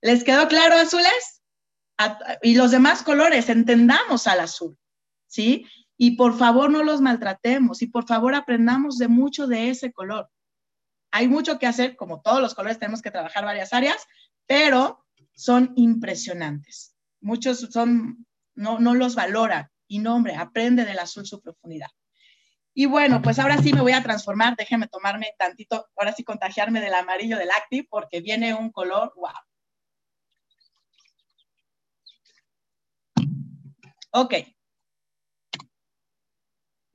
[0.02, 1.42] ¿les quedó claro azules?
[2.42, 4.78] y los demás colores, entendamos al azul,
[5.28, 5.66] ¿sí?
[5.98, 10.30] Y por favor no los maltratemos y por favor aprendamos de mucho de ese color.
[11.12, 14.06] Hay mucho que hacer, como todos los colores tenemos que trabajar varias áreas,
[14.46, 16.96] pero son impresionantes.
[17.22, 21.90] Muchos son, no, no los valoran y no, hombre, aprende del azul su profundidad.
[22.74, 26.82] Y bueno, pues ahora sí me voy a transformar, déjeme tomarme tantito, ahora sí contagiarme
[26.82, 29.32] del amarillo del Active porque viene un color, wow.
[34.12, 34.34] Ok.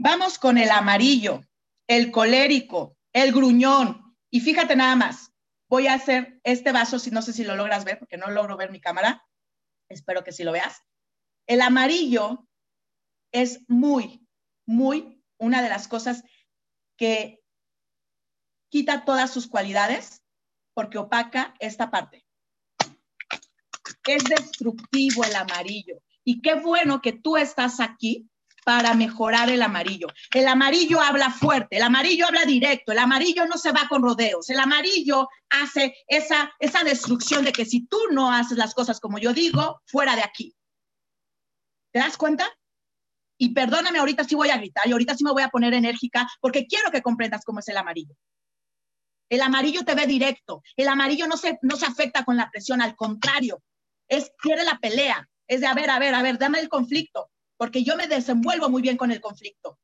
[0.03, 1.43] Vamos con el amarillo,
[1.87, 4.17] el colérico, el gruñón.
[4.31, 5.31] Y fíjate nada más,
[5.69, 8.57] voy a hacer este vaso, si no sé si lo logras ver, porque no logro
[8.57, 9.23] ver mi cámara.
[9.91, 10.83] Espero que sí lo veas.
[11.47, 12.49] El amarillo
[13.31, 14.27] es muy,
[14.65, 16.25] muy una de las cosas
[16.97, 17.45] que
[18.71, 20.25] quita todas sus cualidades
[20.73, 22.25] porque opaca esta parte.
[24.07, 26.01] Es destructivo el amarillo.
[26.25, 28.30] Y qué bueno que tú estás aquí
[28.65, 30.09] para mejorar el amarillo.
[30.35, 34.51] El amarillo habla fuerte, el amarillo habla directo, el amarillo no se va con rodeos,
[34.51, 39.19] el amarillo hace esa, esa destrucción de que si tú no haces las cosas como
[39.19, 40.55] yo digo, fuera de aquí.
[41.93, 42.47] ¿Te das cuenta?
[43.39, 46.29] Y perdóname, ahorita sí voy a gritar y ahorita sí me voy a poner enérgica
[46.41, 48.15] porque quiero que comprendas cómo es el amarillo.
[49.31, 52.83] El amarillo te ve directo, el amarillo no se, no se afecta con la presión,
[52.83, 53.63] al contrario,
[54.09, 57.31] es, quiere la pelea, es de, a ver, a ver, a ver, dame el conflicto,
[57.61, 59.79] porque yo me desenvuelvo muy bien con el conflicto.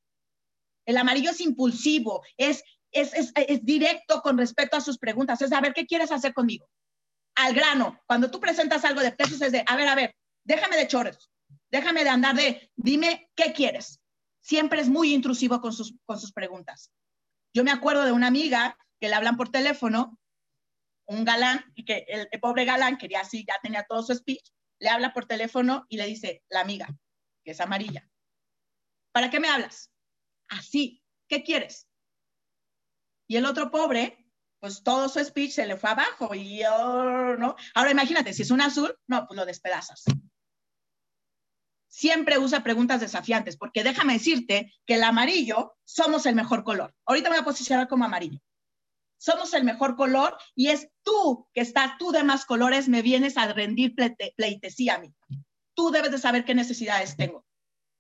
[0.87, 5.53] El amarillo es impulsivo, es, es, es, es directo con respecto a sus preguntas, es
[5.53, 6.71] a ver, ¿qué quieres hacer conmigo?
[7.35, 10.79] Al grano, cuando tú presentas algo de pesos es de, a ver, a ver, déjame
[10.79, 11.31] de chores,
[11.71, 14.01] déjame de andar de, dime, ¿qué quieres?
[14.41, 16.91] Siempre es muy intrusivo con sus, con sus preguntas.
[17.53, 20.19] Yo me acuerdo de una amiga que le hablan por teléfono,
[21.09, 24.89] un galán, y que el, pobre galán quería así, ya tenía todo su speech, le
[24.89, 26.89] habla por teléfono y le dice, la amiga,
[27.47, 28.11] que es amarilla,
[29.13, 29.93] ¿para qué me hablas?
[30.49, 31.89] Así, ¿qué quieres?
[33.29, 34.27] Y el otro pobre,
[34.59, 37.55] pues todo su speech se le fue abajo y yo, ¿no?
[37.77, 40.03] Ahora imagínate, si es un azul, no, pues lo despedazas.
[41.87, 46.93] Siempre usa preguntas desafiantes, porque déjame decirte que el amarillo somos el mejor color.
[47.05, 48.41] Ahorita me voy a posicionar como amarillo
[49.19, 53.37] somos el mejor color y es tú que estás, tú de más colores, me vienes
[53.37, 53.95] a rendir
[54.37, 55.15] pleitesía a mí.
[55.77, 57.45] Tú debes de saber qué necesidades tengo,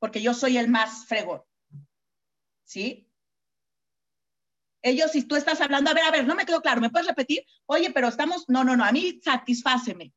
[0.00, 1.42] porque yo soy el más fregón.
[2.64, 3.08] ¿Sí?
[4.82, 7.06] Ellos, si tú estás hablando, a ver, a ver, no me quedó claro, ¿me puedes
[7.06, 7.44] repetir?
[7.66, 10.12] Oye, pero estamos, no, no, no, a mí satisfáceme.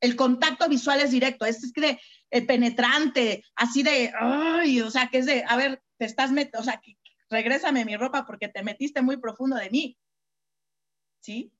[0.00, 1.98] El contacto visual es directo, es de,
[2.46, 6.80] penetrante, así de, ay, o sea, que es de, a ver, te estás, o sea,
[6.80, 6.96] que,
[7.30, 9.98] regrésame mi ropa porque te metiste muy profundo de mí.
[11.20, 11.52] ¿Sí?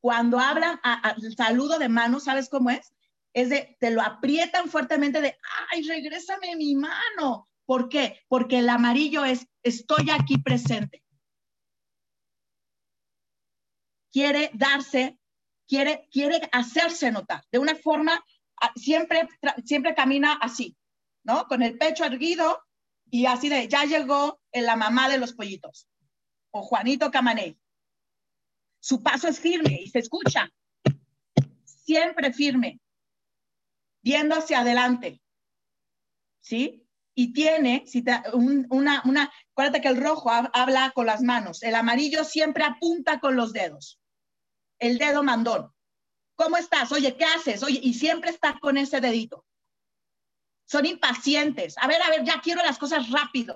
[0.00, 2.92] Cuando hablan al saludo de mano, ¿sabes cómo es?
[3.34, 5.36] Es de, te lo aprietan fuertemente de,
[5.70, 7.48] ay, regrésame mi mano.
[7.66, 8.20] ¿Por qué?
[8.28, 11.02] Porque el amarillo es, estoy aquí presente.
[14.12, 15.18] Quiere darse,
[15.66, 18.24] quiere, quiere hacerse notar de una forma,
[18.62, 19.28] ah, siempre,
[19.64, 20.76] siempre camina así,
[21.24, 21.48] ¿no?
[21.48, 22.62] Con el pecho erguido,
[23.10, 25.88] y así de, ya llegó la mamá de los pollitos,
[26.52, 27.58] o Juanito Camaney.
[28.80, 30.52] Su paso es firme y se escucha,
[31.64, 32.80] siempre firme,
[34.04, 35.20] viendo hacia adelante,
[36.40, 36.86] ¿sí?
[37.16, 42.22] Y tiene, si una, una, acuérdate que el rojo habla con las manos, el amarillo
[42.24, 44.00] siempre apunta con los dedos,
[44.78, 45.72] el dedo mandón.
[46.36, 46.92] ¿Cómo estás?
[46.92, 47.62] Oye, ¿qué haces?
[47.62, 49.44] Oye, y siempre está con ese dedito
[50.66, 51.76] son impacientes.
[51.78, 53.54] A ver, a ver, ya quiero las cosas rápido.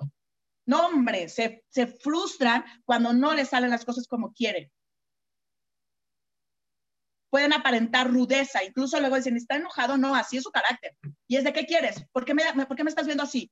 [0.65, 4.71] No, hombre, se, se frustran cuando no les salen las cosas como quieren.
[7.29, 10.95] Pueden aparentar rudeza, incluso luego dicen, está enojado, no, así es su carácter.
[11.27, 12.03] Y es de, ¿qué quieres?
[12.11, 13.51] ¿Por qué me, por qué me estás viendo así?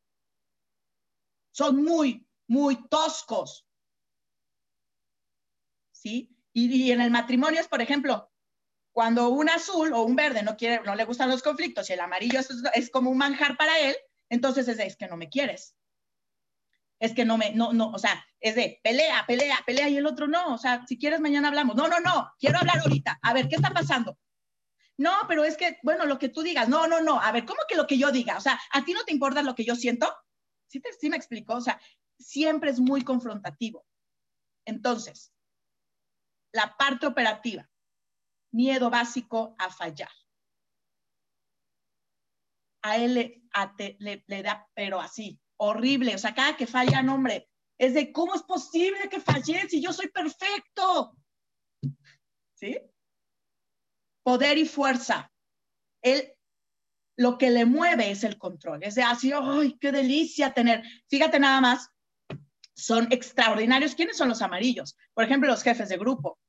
[1.51, 3.67] Son muy, muy toscos.
[5.91, 6.35] ¿Sí?
[6.53, 8.31] Y, en el matrimonio es, por ejemplo,
[8.91, 11.99] cuando un azul o un verde no quiere, no le gustan los conflictos y el
[11.99, 12.39] amarillo
[12.73, 13.95] es, como un manjar para él,
[14.29, 15.76] entonces es, es que no me quieres.
[16.99, 20.07] Es que no me, no, no, o sea, es de pelea, pelea, pelea y el
[20.07, 21.75] otro no, o sea, si quieres mañana hablamos.
[21.75, 23.19] No, no, no, quiero hablar ahorita.
[23.21, 24.17] A ver, ¿qué está pasando?
[24.97, 27.59] No, pero es que, bueno, lo que tú digas, no, no, no, a ver, ¿cómo
[27.69, 28.37] que lo que yo diga?
[28.37, 30.11] O sea, ¿a ti no te importa lo que yo siento?
[30.65, 31.79] Sí, te, sí me explico, o sea,
[32.17, 33.85] siempre es muy confrontativo.
[34.65, 35.33] Entonces,
[36.51, 37.69] la parte operativa,
[38.51, 40.09] miedo básico a fallar.
[42.81, 46.15] A él le, le, da, pero así, horrible.
[46.15, 49.93] O sea, cada que falla, hombre, es de cómo es posible que falle si yo
[49.93, 51.15] soy perfecto.
[52.55, 52.77] ¿Sí?
[54.23, 55.31] Poder y fuerza.
[56.01, 56.33] Él
[57.19, 58.83] lo que le mueve es el control.
[58.83, 60.83] Es de así, ¡ay, qué delicia tener!
[61.09, 61.89] Fíjate nada más,
[62.75, 63.95] son extraordinarios.
[63.95, 64.95] ¿Quiénes son los amarillos?
[65.15, 66.39] Por ejemplo, los jefes de grupo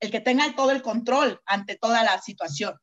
[0.00, 2.74] el que tenga todo el control ante toda la situación.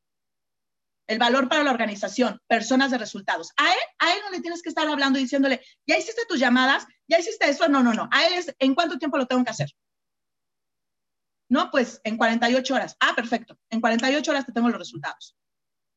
[1.12, 3.52] El valor para la organización, personas de resultados.
[3.58, 6.39] A él, a él no le tienes que estar hablando y diciéndole, ya hiciste tus
[6.39, 7.67] llamadas, ya hiciste eso.
[7.67, 8.07] No, no, no.
[8.14, 9.70] A él es, ¿en cuánto tiempo lo tengo que hacer?
[11.49, 12.95] No, pues en 48 horas.
[13.01, 13.59] Ah, perfecto.
[13.70, 15.36] En 48 horas te tengo los resultados.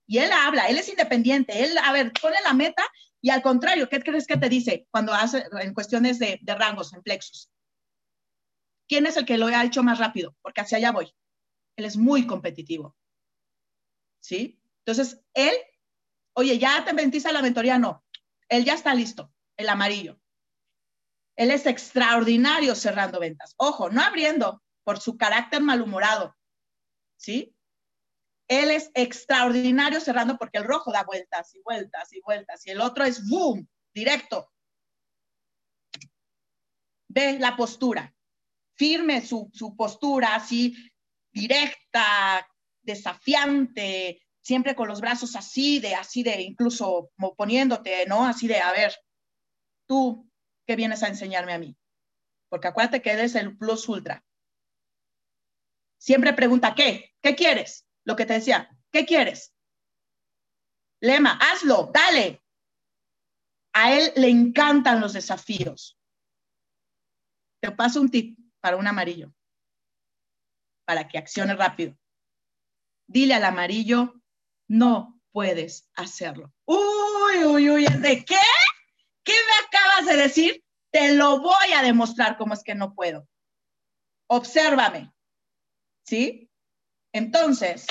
[0.08, 1.62] Y él habla, él es independiente.
[1.62, 2.82] Él, a ver, pone la meta
[3.20, 6.92] y al contrario, ¿qué crees que te dice cuando hace en cuestiones de, de rangos,
[6.92, 7.52] en plexos?
[8.88, 10.34] ¿Quién es el que lo ha hecho más rápido?
[10.42, 11.14] Porque hacia allá voy.
[11.76, 12.96] Él es muy competitivo.
[14.18, 14.60] ¿Sí?
[14.86, 15.54] Entonces, él,
[16.34, 18.04] oye, ya te mentiste la mentoría, no.
[18.48, 20.20] Él ya está listo, el amarillo.
[21.36, 23.54] Él es extraordinario cerrando ventas.
[23.56, 26.36] Ojo, no abriendo por su carácter malhumorado.
[27.16, 27.56] ¿Sí?
[28.48, 32.80] Él es extraordinario cerrando porque el rojo da vueltas y vueltas y vueltas y el
[32.80, 34.52] otro es boom, directo.
[37.08, 38.14] Ve la postura,
[38.76, 40.76] firme su, su postura así
[41.32, 42.46] directa,
[42.82, 48.26] desafiante, siempre con los brazos así de, así de, incluso poniéndote, ¿no?
[48.26, 48.94] Así de, a ver,
[49.88, 50.30] tú,
[50.66, 51.76] ¿qué vienes a enseñarme a mí?
[52.50, 54.22] Porque acuérdate que eres el plus ultra.
[55.98, 57.14] Siempre pregunta, ¿qué?
[57.22, 57.86] ¿Qué quieres?
[58.04, 59.54] Lo que te decía, ¿qué quieres?
[61.00, 62.42] Lema, hazlo, dale.
[63.72, 65.98] A él le encantan los desafíos.
[67.60, 69.32] Te paso un tip para un amarillo,
[70.84, 71.98] para que accione rápido.
[73.06, 74.20] Dile al amarillo,
[74.68, 76.52] no puedes hacerlo.
[76.64, 78.36] Uy, uy, uy, ¿de qué?
[79.24, 80.64] ¿Qué me acabas de decir?
[80.90, 83.26] Te lo voy a demostrar cómo es que no puedo.
[84.28, 85.12] Obsérvame.
[86.04, 86.50] ¿Sí?
[87.12, 87.86] Entonces,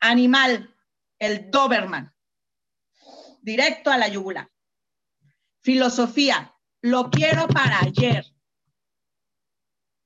[0.00, 0.74] animal,
[1.18, 2.14] el Doberman,
[3.40, 4.50] directo a la yugular.
[5.62, 8.26] Filosofía, lo quiero para ayer.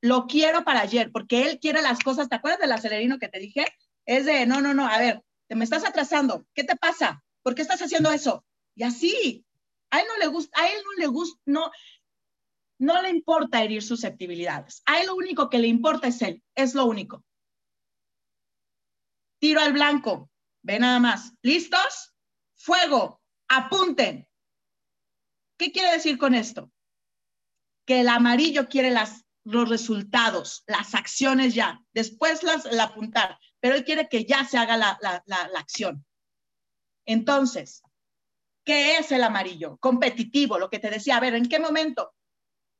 [0.03, 2.28] Lo quiero para ayer, porque él quiere las cosas.
[2.28, 3.66] ¿Te acuerdas del acelerino que te dije?
[4.07, 6.47] Es de, no, no, no, a ver, te me estás atrasando.
[6.55, 7.23] ¿Qué te pasa?
[7.43, 8.45] ¿Por qué estás haciendo eso?
[8.75, 9.45] Y así,
[9.91, 11.71] a él no le gusta, a él no le gusta, no,
[12.79, 14.83] no le importa herir susceptibilidades.
[14.87, 17.25] A él lo único que le importa es él, es lo único.
[19.39, 20.31] Tiro al blanco,
[20.63, 21.35] ve nada más.
[21.43, 22.15] ¿Listos?
[22.57, 24.29] Fuego, apunten.
[25.59, 26.71] ¿Qué quiere decir con esto?
[27.87, 33.75] Que el amarillo quiere las, los resultados, las acciones ya, después las, el apuntar, pero
[33.75, 35.23] él quiere que ya se haga la,
[35.57, 36.05] acción.
[37.07, 37.83] Entonces,
[38.65, 39.77] ¿qué es el amarillo?
[39.79, 42.15] Competitivo, lo que te decía, a ver, ¿en qué momento?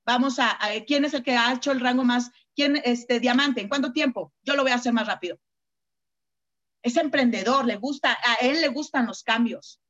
[0.07, 3.69] Vamos a, quién es el que ha hecho el rango más, quién, este, diamante, ¿en
[3.69, 4.33] cuánto tiempo?
[4.43, 5.39] Yo lo voy a hacer más rápido.
[6.83, 9.81] Es emprendedor, le gusta, a él le gustan los cambios.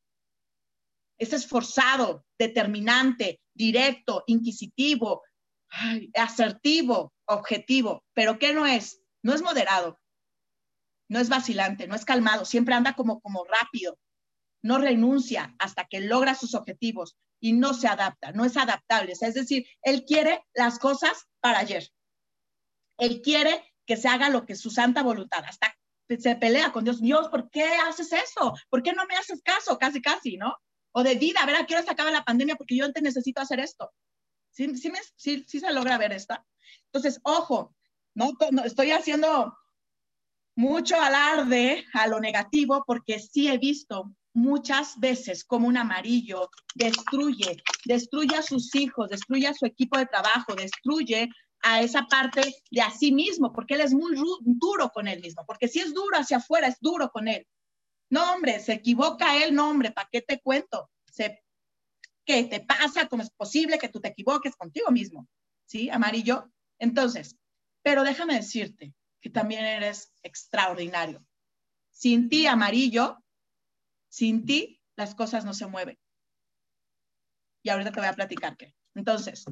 [1.18, 5.22] Es esforzado, determinante, directo, inquisitivo,
[6.14, 8.05] asertivo, objetivo.
[8.12, 9.01] Pero ¿qué no es?
[9.22, 10.01] No es moderado,
[11.11, 13.98] no es vacilante, no es calmado, siempre anda como, como rápido.
[14.62, 19.12] No renuncia hasta que logra sus objetivos y no se adapta, no es adaptable.
[19.12, 21.88] Es decir, él quiere las cosas para ayer.
[22.96, 25.74] Él quiere que se haga lo que su santa voluntad, hasta
[26.08, 27.00] se pelea con Dios.
[27.00, 28.54] Dios, ¿por qué haces eso?
[28.68, 29.78] ¿Por qué no me haces caso?
[29.78, 30.56] Casi, casi, ¿no?
[30.92, 32.54] O de vida, a ver, ¿a qué hora se acaba la pandemia?
[32.54, 33.92] Porque yo te necesito hacer esto.
[34.52, 36.46] ¿Sí, sí, sí, sí se logra ver esta?
[36.86, 37.74] Entonces, ojo,
[38.14, 39.56] no, no estoy haciendo
[40.61, 47.56] mucho alarde a lo negativo porque sí he visto muchas veces como un amarillo destruye,
[47.86, 51.30] destruye a sus hijos, destruye a su equipo de trabajo, destruye
[51.62, 55.44] a esa parte de a sí mismo, porque él es muy duro con él mismo,
[55.46, 57.46] porque si es duro hacia afuera, es duro con él.
[58.11, 60.90] No, hombre, se equivoca él, no, hombre, ¿para qué te cuento?
[61.11, 61.42] Se,
[62.26, 63.08] ¿Qué te pasa?
[63.08, 65.26] ¿Cómo es posible que tú te equivoques contigo mismo?
[65.64, 66.50] ¿Sí, amarillo?
[66.78, 67.36] Entonces,
[67.82, 71.24] pero déjame decirte que también eres extraordinario.
[71.90, 73.18] Sin ti, amarillo,
[74.08, 75.98] sin ti, las cosas no se mueven.
[77.62, 78.74] Y ahorita te voy a platicar qué.
[78.94, 79.44] Entonces,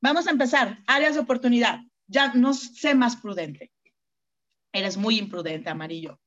[0.00, 0.82] vamos a empezar.
[0.86, 1.80] Áreas de oportunidad.
[2.06, 3.70] Ya no sé más prudente.
[4.72, 6.20] Eres muy imprudente, amarillo.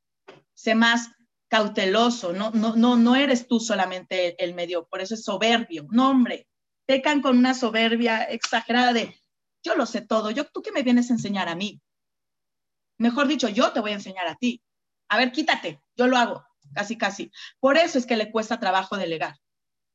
[0.54, 1.10] Sé más
[1.48, 2.34] cauteloso.
[2.34, 4.88] No, no, no, no eres tú solamente el, medio.
[4.88, 5.88] Por eso es soberbio.
[5.92, 6.48] No, hombre.
[6.86, 9.20] Pecan con una soberbia exagerada de
[9.64, 10.30] yo lo sé todo.
[10.30, 11.82] Yo, ¿Tú qué me vienes a enseñar a mí?
[13.04, 14.64] Mejor dicho, yo te voy a enseñar a ti.
[15.10, 15.82] A ver, quítate.
[15.98, 17.34] Yo lo hago casi, casi.
[17.60, 19.36] Por eso es que le cuesta trabajo delegar,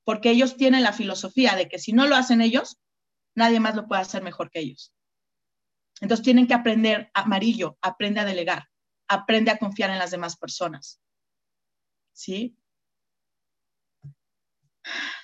[0.05, 2.79] porque ellos tienen la filosofía de que si no lo hacen ellos,
[3.35, 4.93] nadie más lo puede hacer mejor que ellos.
[6.03, 8.69] Entonces tienen que aprender, amarillo, aprende a delegar,
[9.09, 11.01] aprende a confiar en las demás personas.
[12.13, 12.59] ¿Sí?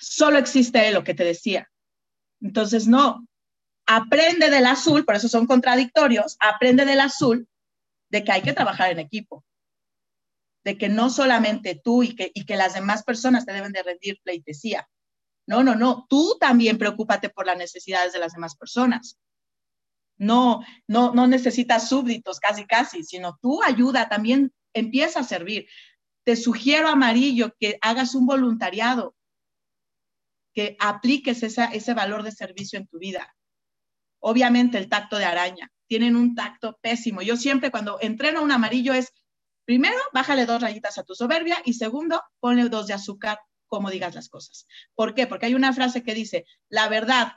[0.01, 1.69] Solo existe lo que te decía.
[2.41, 3.27] Entonces, no,
[3.85, 7.47] aprende del azul, por eso son contradictorios, aprende del azul
[8.09, 9.43] de que hay que trabajar en equipo
[10.65, 13.83] de que no solamente tú y que, y que las demás personas te deben de
[13.83, 14.89] rendir pleitesía.
[15.47, 19.19] No, no, no, tú también preocúpate por las necesidades de las demás personas.
[20.17, 25.67] No, no, no necesitas súbditos, casi, casi, sino tú ayuda, también empieza a servir.
[26.23, 29.15] Te sugiero, Amarillo, que hagas un voluntariado,
[30.55, 33.35] que apliques ese valor de servicio en tu vida.
[34.19, 37.21] Obviamente el tacto de araña, tienen un tacto pésimo.
[37.21, 39.11] Yo siempre cuando entreno un amarillo es
[39.65, 44.13] Primero, bájale dos rayitas a tu soberbia y segundo, ponle dos de azúcar como digas
[44.13, 44.67] las cosas.
[44.93, 45.25] ¿Por qué?
[45.25, 47.33] Porque hay una frase que dice, la verdad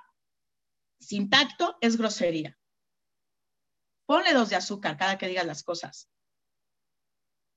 [1.01, 2.59] sin tacto es grosería.
[4.07, 6.09] Ponle dos de azúcar cada que digas las cosas.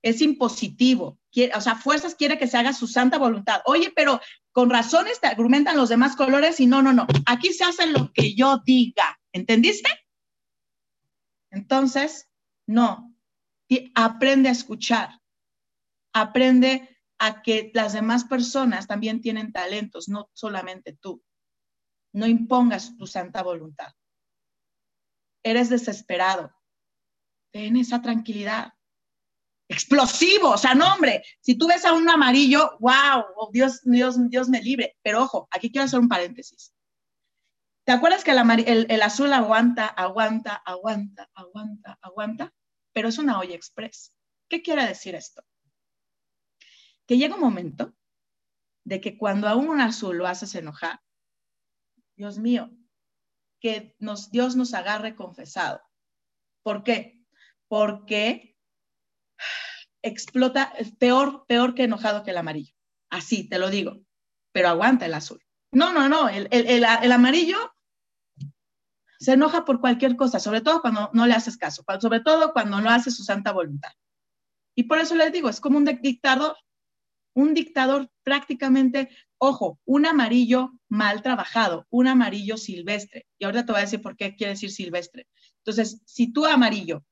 [0.04, 1.20] es impositivo.
[1.54, 3.62] O sea, fuerzas quiere que se haga su santa voluntad.
[3.66, 4.20] Oye, pero
[4.52, 7.06] con razones te argumentan los demás colores y no, no, no.
[7.28, 9.20] Aquí se hace lo que yo diga.
[9.32, 9.90] ¿Entendiste?
[11.52, 12.30] Entonces,
[12.68, 13.16] no.
[13.68, 15.22] Y aprende a escuchar.
[16.14, 21.24] Aprende a que las demás personas también tienen talentos, no solamente tú.
[22.14, 23.94] No impongas tu santa voluntad.
[25.44, 26.52] Eres desesperado.
[27.52, 28.74] Ten esa tranquilidad
[29.72, 34.18] explosivo, o sea, no, hombre, si tú ves a un amarillo, wow, oh, Dios, Dios,
[34.30, 36.74] Dios me libre, pero ojo, aquí quiero hacer un paréntesis.
[37.84, 42.54] ¿Te acuerdas que el, el, azul aguanta, aguanta, aguanta, aguanta, aguanta?
[42.94, 44.14] Pero es una olla express.
[44.48, 45.44] ¿Qué quiere decir esto?
[47.08, 47.96] Que llega un momento
[48.86, 51.02] de que cuando a un azul lo haces enojar,
[52.16, 52.72] Dios mío,
[53.60, 55.82] que nos, Dios nos agarre confesado.
[56.64, 57.24] ¿Por qué?
[57.68, 58.58] Porque
[60.04, 62.76] explota, es peor, peor que enojado que el amarillo.
[63.10, 64.02] Así, te lo digo.
[64.52, 65.42] Pero aguanta el azul.
[65.72, 67.58] No, no, no, el, el, el, amarillo
[69.20, 72.82] se enoja por cualquier cosa, sobre todo cuando no le haces caso, sobre todo cuando
[72.82, 73.92] no hace su santa voluntad.
[74.76, 76.58] Y por eso les digo, es como un dictador,
[77.34, 83.28] un dictador prácticamente, ojo, un amarillo mal trabajado, un amarillo silvestre.
[83.40, 85.28] Y ahora te voy a decir por qué quiere decir silvestre.
[85.58, 87.04] Entonces, si tú amarillo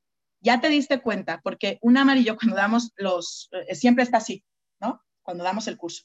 [0.42, 4.44] ya te diste cuenta, porque un amarillo cuando damos los, eh, siempre está así,
[4.80, 5.02] ¿no?
[5.22, 6.04] Cuando damos el curso.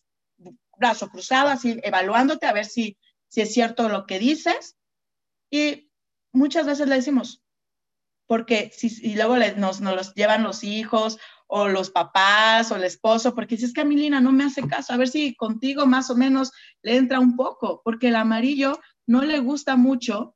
[0.78, 2.96] Brazo cruzado, así, evaluándote a ver si,
[3.28, 4.76] si es cierto lo que dices.
[5.50, 5.90] Y
[6.32, 7.42] muchas veces le decimos,
[8.26, 12.84] porque si, y luego nos, nos los llevan los hijos o los papás o el
[12.84, 15.86] esposo, porque si es que a Milina no me hace caso, a ver si contigo
[15.86, 16.52] más o menos
[16.82, 20.34] le entra un poco, porque el amarillo no le gusta mucho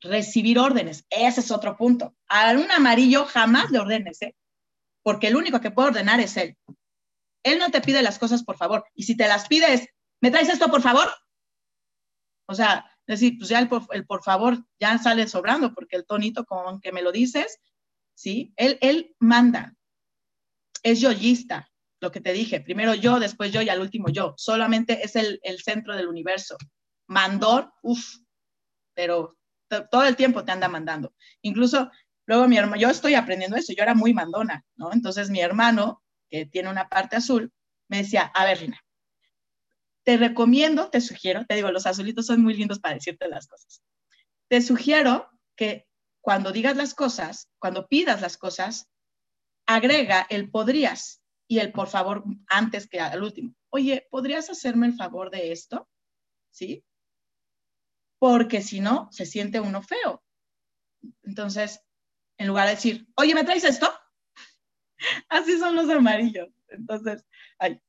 [0.00, 1.06] recibir órdenes.
[1.10, 2.14] Ese es otro punto.
[2.28, 4.36] A un amarillo jamás le ordenes, ¿eh?
[5.02, 6.56] porque el único que puede ordenar es él.
[7.46, 8.84] Él no te pide las cosas por favor.
[8.94, 9.88] Y si te las pides,
[10.20, 11.08] ¿me traes esto por favor?
[12.48, 16.80] O sea, decir, pues ya el por, favor ya sale sobrando, porque el tonito con
[16.80, 17.58] que me lo dices,
[18.14, 18.52] ¿sí?
[18.56, 19.74] Él, él manda.
[20.82, 21.70] Es yoyista,
[22.00, 22.60] lo que te dije.
[22.60, 24.34] Primero yo, después yo y al último yo.
[24.36, 26.56] Solamente es el, el centro del universo.
[27.08, 28.16] Mandor, uff,
[28.94, 29.36] pero
[29.90, 31.14] todo el tiempo te anda mandando.
[31.42, 31.90] Incluso
[32.26, 34.92] luego mi hermano, yo estoy aprendiendo eso, yo era muy mandona, ¿no?
[34.92, 37.52] Entonces mi hermano, que tiene una parte azul,
[37.88, 38.80] me decía, a ver, Rina,
[40.04, 43.82] te recomiendo, te sugiero, te digo, los azulitos son muy lindos para decirte las cosas.
[44.48, 45.86] Te sugiero que
[46.20, 48.88] cuando digas las cosas, cuando pidas las cosas,
[49.66, 53.54] agrega el podrías y el por favor antes que al último.
[53.70, 55.88] Oye, ¿podrías hacerme el favor de esto?
[56.50, 56.84] ¿Sí?
[58.18, 60.22] porque si no, se siente uno feo.
[61.22, 61.80] Entonces,
[62.38, 63.92] en lugar de decir, oye, ¿me traes esto?
[65.28, 66.48] Así son los amarillos.
[66.68, 67.24] Entonces,
[67.58, 67.80] ay.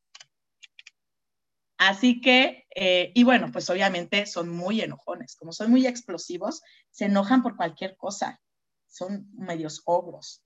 [1.78, 5.36] Así que, eh, y bueno, pues obviamente son muy enojones.
[5.36, 8.42] Como son muy explosivos, se enojan por cualquier cosa.
[8.88, 10.42] Son medios ogros.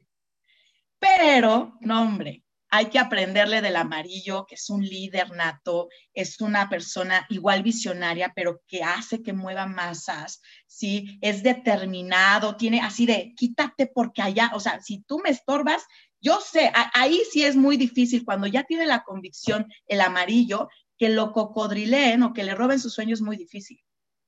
[1.00, 2.44] Pero, no, hombre,
[2.74, 8.32] hay que aprenderle del amarillo, que es un líder nato, es una persona igual visionaria,
[8.34, 11.20] pero que hace que mueva masas, ¿sí?
[11.22, 15.84] Es determinado, tiene así de, quítate porque allá, o sea, si tú me estorbas,
[16.22, 21.10] yo sé, ahí sí es muy difícil cuando ya tiene la convicción el amarillo, que
[21.10, 23.84] lo cocodrileen o que le roben sus sueños es muy difícil,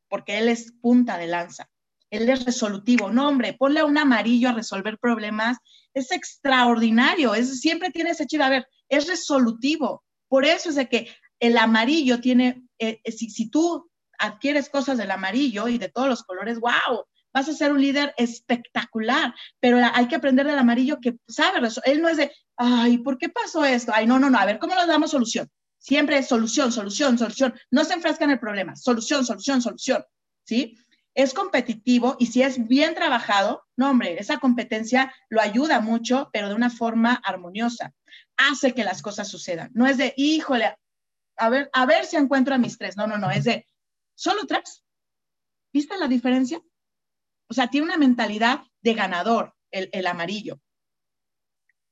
[0.09, 1.69] porque él es punta de lanza
[2.13, 3.09] él es resolutivo.
[3.09, 5.57] No, hombre, ponle a un amarillo a resolver problemas.
[5.95, 7.33] Es extraordinario.
[7.33, 8.43] Es, siempre tiene ese chido.
[8.43, 10.03] A ver, es resolutivo.
[10.27, 13.89] Por eso es de que el amarillo tiene, eh, eh, si, si, tú
[14.19, 17.03] adquieres cosas del amarillo y de todos los colores, wow,
[17.33, 19.33] vas a ser un líder espectacular.
[19.59, 23.29] Pero hay que aprender del amarillo que sabe, él no es de, ay, ¿por qué
[23.29, 23.91] pasó esto?
[23.93, 25.49] Ay, no, no, no, a ver, ¿cómo le damos solución?
[25.77, 27.53] Siempre es solución, solución, solución.
[27.69, 28.75] No se enfrasca en el problema.
[28.75, 30.03] Solución, solución, solución.
[30.45, 30.77] ¿Sí?
[31.15, 36.49] es competitivo y si es bien trabajado, no, hombre, esa competencia lo ayuda mucho, pero
[36.49, 37.93] de una forma armoniosa.
[38.37, 39.69] Hace que las cosas sucedan.
[39.73, 40.75] No es de, híjole,
[41.37, 42.97] a ver, a ver si encuentro a mis tres.
[42.97, 43.67] No, no, no, es de,
[44.15, 44.83] solo tres.
[45.71, 46.61] ¿Viste la diferencia?
[47.53, 50.59] O sea, tiene una mentalidad de ganador, el, el amarillo.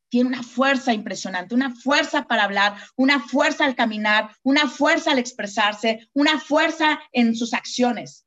[0.09, 5.19] Tiene una fuerza impresionante, una fuerza para hablar, una fuerza al caminar, una fuerza al
[5.19, 8.25] expresarse, una fuerza en sus acciones.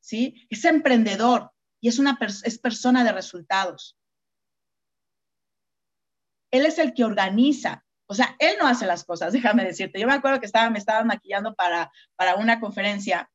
[0.00, 0.46] ¿sí?
[0.50, 1.50] Es emprendedor
[1.80, 3.96] y es una es persona de resultados.
[6.50, 7.86] Él es el que organiza.
[8.04, 9.98] O sea, él no hace las cosas, déjame decirte.
[9.98, 13.30] Yo me acuerdo que estaba, me estaba maquillando para, para una conferencia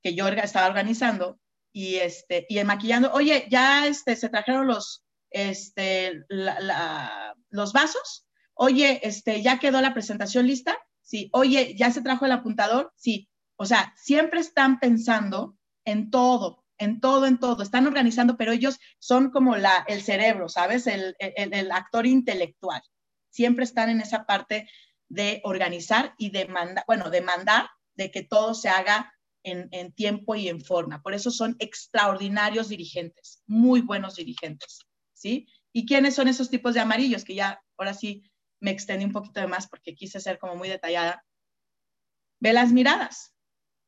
[0.00, 1.40] que yo estaba organizando
[1.72, 8.26] y, este, y maquillando, oye, ya este, se trajeron los, este, la, los vasos.
[8.54, 10.78] Oye, este, ¿ya quedó la presentación lista?
[11.00, 11.30] Sí.
[11.32, 12.92] Oye, ¿ya se trajo el apuntador?
[12.96, 13.28] Sí.
[13.56, 17.62] O sea, siempre están pensando en todo, en todo, en todo.
[17.62, 20.86] Están organizando, pero ellos son como la, el cerebro, ¿sabes?
[20.86, 22.82] El, el, actor intelectual.
[23.30, 24.68] Siempre están en esa parte
[25.08, 29.12] de organizar y demandar, bueno, demandar de que todo se haga
[29.44, 31.02] en, tiempo y en forma.
[31.02, 34.80] Por eso son extraordinarios dirigentes, muy buenos dirigentes,
[35.12, 35.48] ¿sí?
[35.72, 37.24] ¿Y quiénes son esos tipos de amarillos?
[37.24, 38.30] Que ya, ahora sí,
[38.60, 41.24] me extendí un poquito de más porque quise ser como muy detallada.
[42.40, 43.34] Ve las miradas,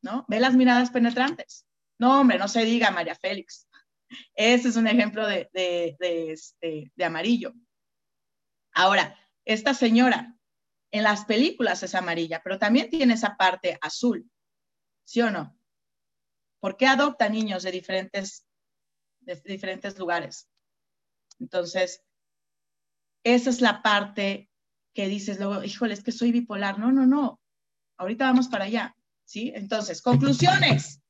[0.01, 0.25] ¿no?
[0.27, 1.65] Ve las miradas penetrantes.
[1.99, 3.67] No, hombre, no se diga María Félix.
[4.35, 7.53] Ese es un ejemplo de, de, de, este, de amarillo.
[8.73, 10.35] Ahora, esta señora
[10.91, 14.29] en las películas es amarilla, pero también tiene esa parte azul.
[15.05, 15.57] ¿Sí o no?
[16.59, 18.45] ¿Por qué adopta niños de diferentes,
[19.21, 20.49] de diferentes lugares?
[21.39, 22.03] Entonces,
[23.23, 24.49] esa es la parte
[24.93, 26.79] que dices luego, híjole, es que soy bipolar.
[26.79, 27.39] No, no, no.
[27.97, 28.95] Ahorita vamos para allá.
[29.25, 29.51] ¿Sí?
[29.55, 31.01] Entonces, conclusiones.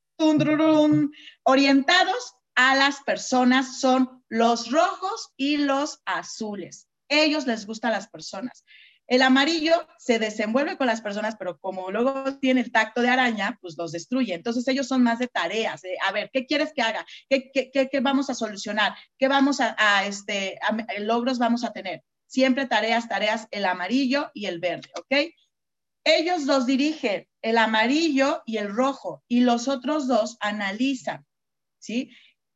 [1.44, 6.88] Orientados a las personas son los rojos y los azules.
[7.08, 8.64] Ellos les gusta a las personas.
[9.08, 13.56] El amarillo se desenvuelve con las personas, pero como luego tiene el tacto de araña,
[13.60, 14.34] pues los destruye.
[14.34, 17.06] Entonces ellos son más de tareas, a ver, ¿qué quieres que haga?
[17.28, 18.94] ¿Qué, qué, qué, vamos a solucionar?
[19.16, 20.58] ¿Qué vamos a, este,
[20.98, 22.02] logros vamos a tener?
[22.26, 25.32] Siempre tareas, tareas, el amarillo y el verde, ¿ok?
[26.04, 31.24] Ellos los dirigen, el amarillo y el rojo, y los otros dos analizan,
[31.78, 32.10] ¿sí?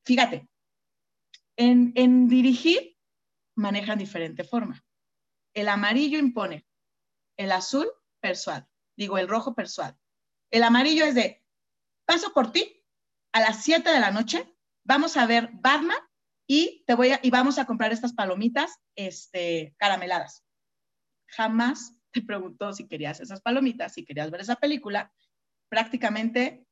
[0.04, 0.48] Fíjate,
[1.56, 2.96] en, en dirigir
[3.54, 4.82] manejan diferente forma.
[5.54, 6.66] El amarillo impone,
[7.36, 7.90] el azul
[8.20, 9.96] persuade, digo, el rojo persuade.
[10.50, 11.44] El amarillo es de,
[12.04, 12.84] paso por ti
[13.32, 14.52] a las 7 de la noche,
[14.84, 15.98] vamos a ver Batman
[16.46, 20.44] y, te voy y vamos a comprar estas palomitas este, carameladas.
[21.28, 25.12] Jamás te preguntó si querías esas palomitas, si querías ver esa película,
[25.68, 26.66] prácticamente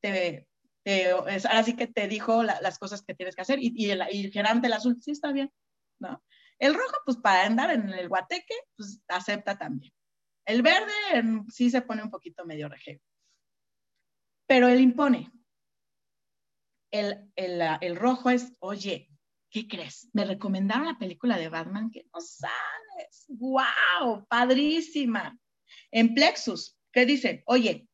[0.00, 0.48] te,
[0.82, 4.02] te ahora sí que te dijo las cosas que tienes que hacer y, y el,
[4.10, 5.52] y el gerente el azul, sí está bien,
[6.00, 6.22] ¿no?
[6.58, 9.92] El rojo, pues para andar en el guateque, pues acepta también.
[10.44, 10.92] El verde
[11.50, 13.02] sí se pone un poquito medio rejego.
[14.46, 15.30] Pero él impone.
[16.90, 19.10] El, el, rojo es, oye,
[19.50, 20.08] ¿qué crees?
[20.14, 23.26] Me recomendaron la película de Batman que no sabes.
[23.28, 24.26] ¡Wow!
[24.26, 25.38] Padrísima.
[25.90, 27.42] En Plexus, ¿qué dice?
[27.46, 27.86] Oye,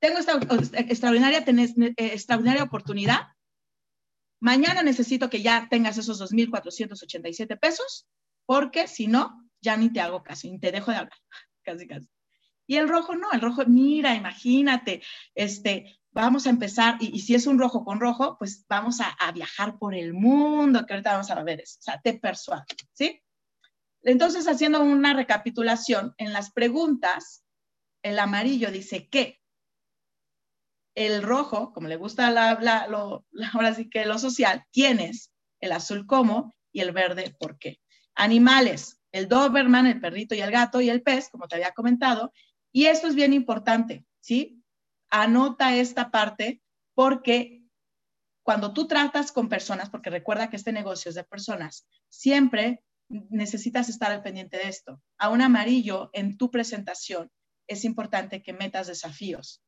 [0.00, 0.40] tengo esta
[0.78, 3.28] extraordinaria, eh, extraordinaria oportunidad
[4.42, 8.08] Mañana necesito que ya tengas esos 2.487 pesos,
[8.44, 11.18] porque si no, ya ni te hago caso, ni te dejo de hablar,
[11.62, 12.08] casi, casi.
[12.66, 15.00] Y el rojo no, el rojo, mira, imagínate,
[15.36, 19.78] este, vamos a empezar, y, si es un rojo con rojo, pues vamos a, viajar
[19.78, 22.64] por el mundo, que ahorita vamos a ver eso, o sea, te persuade,
[22.94, 23.22] ¿sí?
[24.02, 27.44] Entonces, haciendo una recapitulación, en las preguntas,
[28.02, 29.40] el amarillo dice ¿qué?
[30.94, 36.06] El rojo, como le gusta la, lo, ahora sí que lo social, tienes el azul
[36.06, 37.80] como y el verde por qué.
[38.14, 42.32] Animales, el Doberman, el perrito y el gato y el pez, como te había comentado.
[42.72, 44.62] Y esto es bien importante, ¿sí?
[45.10, 46.62] Anota esta parte
[46.94, 47.62] porque
[48.42, 53.88] cuando tú tratas con personas, porque recuerda que este negocio es de personas, siempre necesitas
[53.88, 55.00] estar al pendiente de esto.
[55.18, 57.30] A un amarillo en tu presentación
[57.66, 59.62] es importante que metas desafíos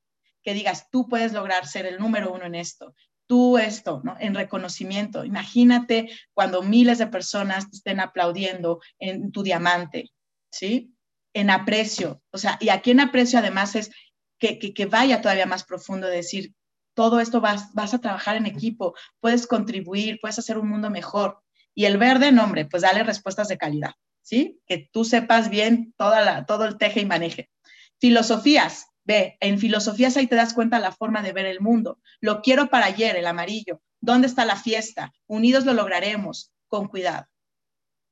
[0.44, 2.94] que digas, tú puedes lograr ser el número uno en esto,
[3.26, 4.16] tú esto, ¿no?
[4.20, 5.24] En reconocimiento.
[5.24, 10.10] Imagínate cuando miles de personas estén aplaudiendo en tu diamante,
[10.52, 10.94] ¿sí?
[11.32, 12.22] En aprecio.
[12.30, 13.90] O sea, y aquí en aprecio además es
[14.38, 16.52] que, que, vaya todavía más profundo, decir,
[16.94, 21.40] todo esto vas, vas a trabajar en equipo, puedes contribuir, puedes hacer un mundo mejor.
[21.74, 23.92] Y el verde, nombre, pues dale respuestas de calidad,
[24.22, 24.60] ¿sí?
[24.66, 27.50] Que tú sepas bien toda la, todo el teje y maneje.
[27.98, 32.00] Filosofías, Ve, en filosofías ahí te das cuenta la forma de ver el mundo.
[32.20, 33.82] Lo quiero para ayer, el amarillo.
[34.00, 35.12] ¿Dónde está la fiesta?
[35.26, 37.26] Unidos lo lograremos, con cuidado.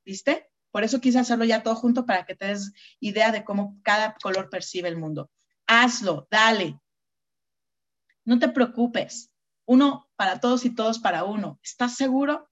[0.05, 0.49] ¿Viste?
[0.71, 4.15] Por eso quise hacerlo ya todo junto para que te des idea de cómo cada
[4.15, 5.29] color percibe el mundo.
[5.67, 6.79] Hazlo, dale.
[8.25, 9.31] No te preocupes.
[9.65, 11.59] Uno para todos y todos para uno.
[11.63, 12.49] ¿Estás seguro?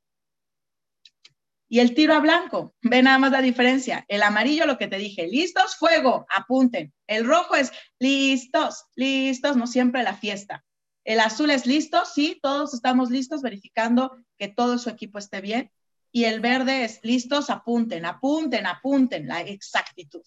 [1.72, 4.04] Y el tiro a blanco, ve nada más la diferencia.
[4.10, 6.94] El amarillo, lo que te dije, listos, fuego, apunten.
[7.08, 10.66] El rojo es listos, listos, no siempre la fiesta.
[11.06, 15.72] El azul es listo, sí, todos estamos listos, verificando que todo su equipo esté bien.
[16.12, 20.24] Y el verde es listos, apunten, apunten, apunten, la exactitud.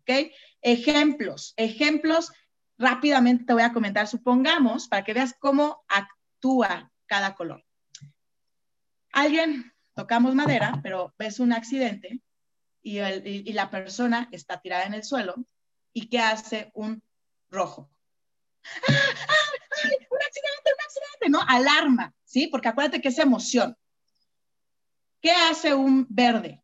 [0.00, 0.32] ¿Ok?
[0.62, 2.32] Ejemplos, ejemplos,
[2.78, 7.62] rápidamente te voy a comentar, supongamos, para que veas cómo actúa cada color.
[9.12, 12.20] Alguien tocamos madera, pero ves un accidente
[12.82, 15.34] y, y, la persona está tirada en el suelo
[15.92, 17.02] y ¿qué hace un
[17.50, 17.90] rojo?
[18.64, 19.50] ¡Ah, ah,
[19.82, 21.30] ay, un accidente, un accidente!
[21.30, 21.40] ¿No?
[21.48, 22.46] Alarma, ¿sí?
[22.46, 23.76] Porque acuérdate que es emoción.
[25.20, 26.62] ¿Qué hace un verde?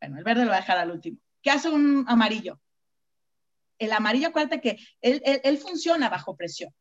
[0.00, 1.18] Bueno, el verde lo voy a dejar al último.
[1.42, 2.58] ¿Qué hace un amarillo?
[3.78, 6.72] El amarillo, acuérdate que él, él, funciona bajo presión.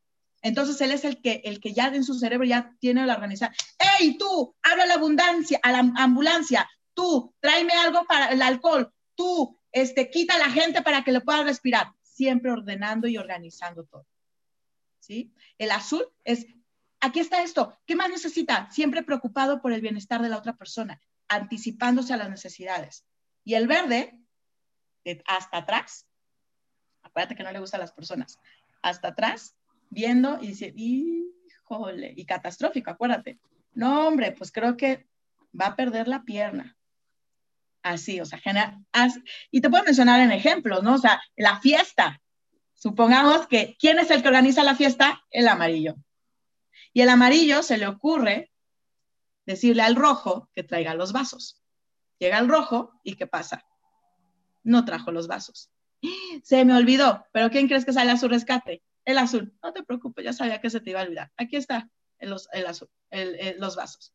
[0.42, 3.56] Entonces él es el que, el que ya en su cerebro ya tiene la organización.
[4.00, 4.56] ¡Ey, tú!
[4.64, 6.70] Habla a la abundancia, a la ambulancia.
[6.94, 8.92] Tú, tráeme algo para el alcohol.
[9.16, 11.94] Tú, este, quita a la gente para que le pueda respirar.
[12.02, 14.08] Siempre ordenando y organizando todo.
[15.00, 15.34] ¿Sí?
[15.58, 16.46] El azul es,
[17.00, 17.78] aquí está esto.
[17.86, 18.70] ¿Qué más necesita?
[18.72, 23.06] Siempre preocupado por el bienestar de la otra persona, anticipándose a las necesidades.
[23.44, 24.20] Y el verde,
[25.26, 26.08] hasta atrás,
[27.02, 28.40] acuérdate que no le gusta a las personas,
[28.82, 29.56] hasta atrás,
[29.92, 33.40] viendo y dice, híjole, y catastrófico, acuérdate.
[33.74, 35.08] No, hombre, pues creo que
[35.60, 36.76] va a perder la pierna.
[37.84, 38.80] Así, o sea, genera,
[39.50, 40.96] y te puedo mencionar en ejemplos, ¿no?
[40.96, 42.22] O sea, la fiesta.
[42.74, 45.24] Supongamos que, ¿quién es el que organiza la fiesta?
[45.30, 45.96] El amarillo.
[46.94, 48.52] Y el amarillo se le ocurre
[49.46, 51.62] decirle al rojo que traiga los vasos.
[52.20, 53.66] Llega el rojo y ¿qué pasa?
[54.64, 55.72] No trajo los vasos.
[56.44, 58.84] Se me olvidó, pero ¿quién crees que sale a su rescate?
[59.06, 59.54] El azul.
[59.64, 61.32] No te preocupes, ya sabía que se te iba a olvidar.
[61.38, 61.90] Aquí está
[62.20, 62.34] el,
[62.66, 62.90] azul,
[63.58, 64.14] los vasos.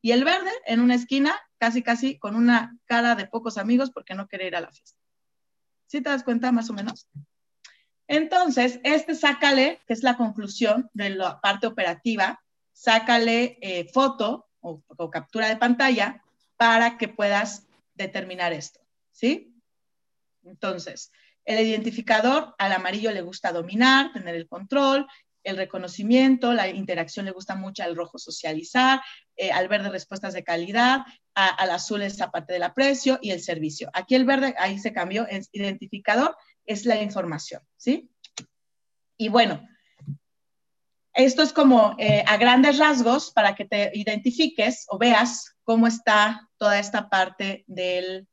[0.00, 4.14] Y el verde en una esquina, casi casi con una cara de pocos amigos porque
[4.14, 4.98] no quería ir a la fiesta.
[5.86, 7.08] ¿Sí te das cuenta más o menos?
[8.08, 12.42] Entonces, este sácale, que es la conclusión de la parte operativa,
[12.72, 16.22] sácale eh, foto o, captura de pantalla
[16.56, 19.54] para que puedas determinar esto, ¿sí?
[20.44, 21.12] Entonces,
[21.44, 25.06] el identificador al amarillo le gusta dominar, tener el control,
[25.44, 29.00] el reconocimiento, la interacción le gusta mucho al rojo socializar,
[29.36, 31.00] eh, al verde respuestas de calidad,
[31.34, 33.90] al azul es parte del aprecio y el servicio.
[33.92, 36.36] Aquí el verde, ahí se cambió, el identificador
[36.66, 38.10] es la información, ¿sí?
[39.16, 39.66] Y bueno,
[41.14, 46.48] esto es como eh, a grandes rasgos para que te identifiques o veas cómo está
[46.56, 48.26] toda esta parte de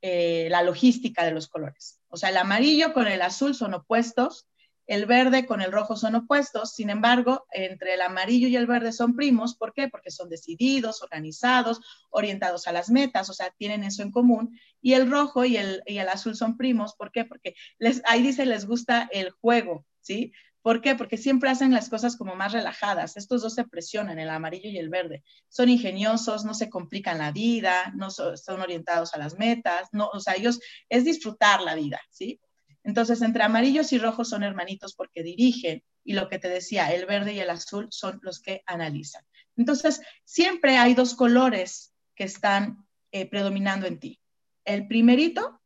[0.00, 2.01] eh, la logística de los colores.
[2.12, 4.46] O sea, el amarillo con el azul son opuestos,
[4.86, 8.92] el verde con el rojo son opuestos, sin embargo, entre el amarillo y el verde
[8.92, 9.56] son primos.
[9.56, 9.88] ¿Por qué?
[9.88, 14.60] Porque son decididos, organizados, orientados a las metas, o sea, tienen eso en común.
[14.82, 16.94] Y el rojo y el, y el azul son primos.
[16.94, 17.24] ¿Por qué?
[17.24, 20.34] Porque les, ahí dice les gusta el juego, ¿sí?
[20.62, 20.94] ¿Por qué?
[20.94, 23.16] Porque siempre hacen las cosas como más relajadas.
[23.16, 25.24] Estos dos se presionan, el amarillo y el verde.
[25.48, 30.20] Son ingeniosos, no se complican la vida, no son, orientados a las metas, no, o
[30.20, 32.40] sea, ellos es disfrutar la vida, ¿sí?
[32.84, 37.06] Entonces, entre amarillos y rojos son hermanitos porque dirigen y lo que te decía, el
[37.06, 39.24] verde y el azul son los que analizan.
[39.56, 44.20] Entonces, siempre hay dos colores que están eh, predominando en ti.
[44.64, 45.60] El primerito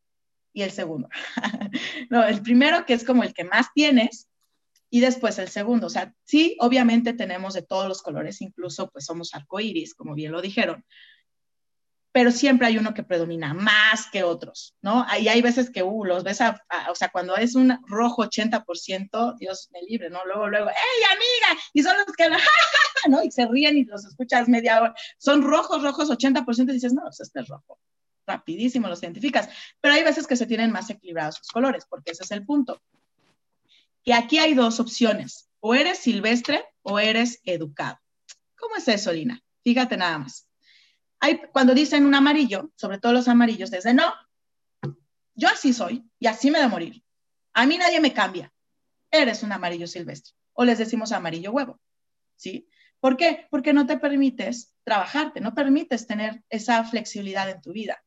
[0.53, 1.09] y el segundo.
[2.11, 4.26] no, el primero que es como el que más tienes
[4.91, 5.89] y después el segundo.
[5.89, 10.33] O sea, sí, obviamente tenemos de todos los colores, incluso pues somos arcoíris, como bien
[10.33, 10.85] lo dijeron,
[12.17, 15.05] pero siempre hay uno que predomina más que otros, ¿no?
[15.21, 16.59] Y hay veces que, uh, los ves, a,
[16.91, 20.25] o sea, cuando es un rojo 80%, Dios me libre, ¿no?
[20.25, 21.63] Luego, luego, ¡hey, amiga!
[21.75, 22.31] Y son los que,
[23.11, 23.23] ¿no?
[23.23, 24.95] Y se ríen y los escuchas media hora.
[25.19, 27.79] Son rojos, rojos 80%, y dices, no, pues este es rojo.
[28.27, 29.51] Rapidísimo los identificas.
[29.83, 32.81] Pero hay veces que se tienen más equilibrados los colores, porque ese es el punto.
[34.07, 35.51] Que aquí hay dos opciones.
[35.61, 37.99] O eres silvestre o eres educado.
[38.59, 39.43] ¿Cómo es eso, Lina?
[39.63, 40.47] Fíjate nada más
[41.53, 44.13] cuando dicen un amarillo, sobre todo los amarillos, desde no,
[45.35, 47.03] yo así soy y así me de morir.
[47.53, 48.53] A mí nadie me cambia.
[49.11, 50.35] Eres un amarillo silvestre.
[50.53, 51.81] O les decimos amarillo huevo.
[52.37, 52.69] ¿Sí?
[53.01, 53.47] ¿Por qué?
[53.51, 58.03] Porque no te permites trabajarte, no permites tener esa flexibilidad en tu vida.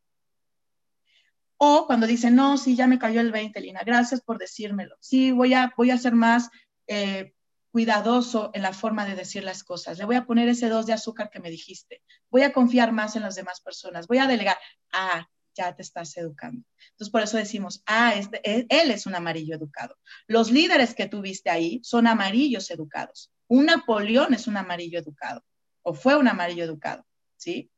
[1.62, 4.96] O cuando dicen, no, sí, ya me cayó el 20, Lina, gracias por decírmelo.
[5.02, 6.50] Sí, voy a, voy a ser más
[6.88, 7.34] eh,
[7.72, 9.98] cuidadoso en la forma de decir las cosas.
[9.98, 12.02] Le voy a poner ese dos de azúcar que me dijiste.
[12.30, 14.08] Voy a confiar más en las demás personas.
[14.08, 14.58] Voy a delegar.
[14.94, 16.64] Ah, ya te estás educando.
[16.92, 19.98] Entonces, por eso decimos, ah, él es un amarillo educado.
[20.28, 23.32] Los líderes que tuviste ahí son amarillos educados.
[23.48, 25.44] Un Napoleón es un amarillo educado
[25.82, 27.06] o fue un amarillo educado,
[27.36, 27.72] ¿sí?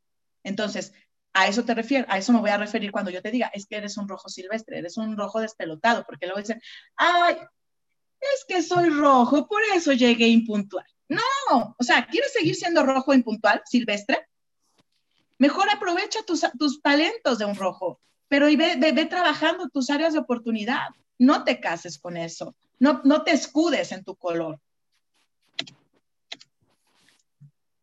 [0.43, 0.93] Entonces,
[1.33, 3.65] a eso te refiero, a eso me voy a referir cuando yo te diga, es
[3.65, 6.61] que eres un rojo silvestre, eres un rojo despelotado, porque luego dicen,
[6.95, 7.37] ay,
[8.19, 10.85] es que soy rojo, por eso llegué impuntual.
[11.07, 14.27] No, o sea, ¿quieres seguir siendo rojo impuntual, silvestre?
[15.37, 20.19] Mejor aprovecha tus, talentos de un rojo, pero y ve, ve, trabajando tus áreas de
[20.19, 20.89] oportunidad.
[21.17, 24.59] No te cases con eso, no, no te escudes en tu color.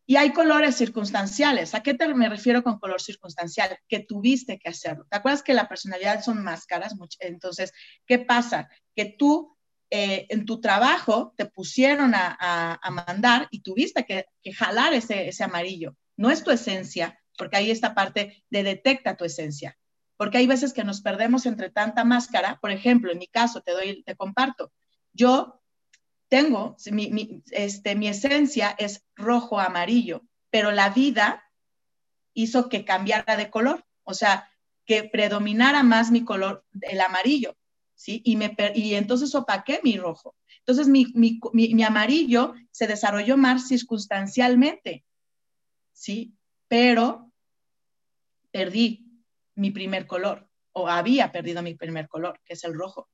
[0.09, 1.75] Y hay colores circunstanciales.
[1.75, 3.77] ¿A qué te, me refiero con color circunstancial?
[3.87, 5.05] Que tuviste que hacerlo.
[5.07, 6.95] ¿Te acuerdas que la personalidad son máscaras?
[7.19, 7.71] Entonces,
[8.07, 8.69] ¿qué pasa?
[8.95, 9.55] Que tú
[9.91, 15.95] eh, en tu trabajo te pusieron a, mandar y tuviste que, jalar ese, amarillo.
[16.17, 19.77] No es tu esencia, porque ahí esta parte de detecta tu esencia.
[20.17, 22.57] Porque hay veces que nos perdemos entre tanta máscara.
[22.59, 24.71] Por ejemplo, en mi caso, te doy, te comparto.
[25.13, 25.58] Yo
[26.29, 31.43] tengo, mi, este, mi esencia es rojo amarillo, pero la vida
[32.33, 34.49] hizo que cambiara de color, o sea,
[34.85, 37.57] que predominara más mi color, el amarillo,
[37.95, 38.21] ¿sí?
[38.23, 40.35] Y, me, y entonces opaqué mi rojo.
[40.59, 45.03] Entonces mi, mi, mi, amarillo se desarrolló más circunstancialmente,
[45.93, 46.35] ¿sí?
[46.67, 47.31] Pero
[48.51, 49.23] perdí
[49.55, 53.09] mi primer color, o había perdido mi primer color, que es el rojo.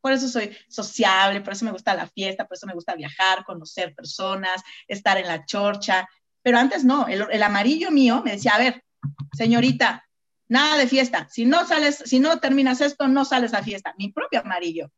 [0.00, 3.44] Por eso soy sociable, por eso me gusta la fiesta, por eso me gusta viajar,
[3.44, 6.08] conocer personas, estar en la chorcha.
[6.42, 8.84] Pero antes no, el, amarillo mío me decía, a ver,
[9.32, 10.08] señorita,
[10.48, 11.28] nada de fiesta.
[11.28, 13.94] Si no sales, si no terminas esto, no sales a fiesta.
[13.98, 14.90] Mi propio amarillo.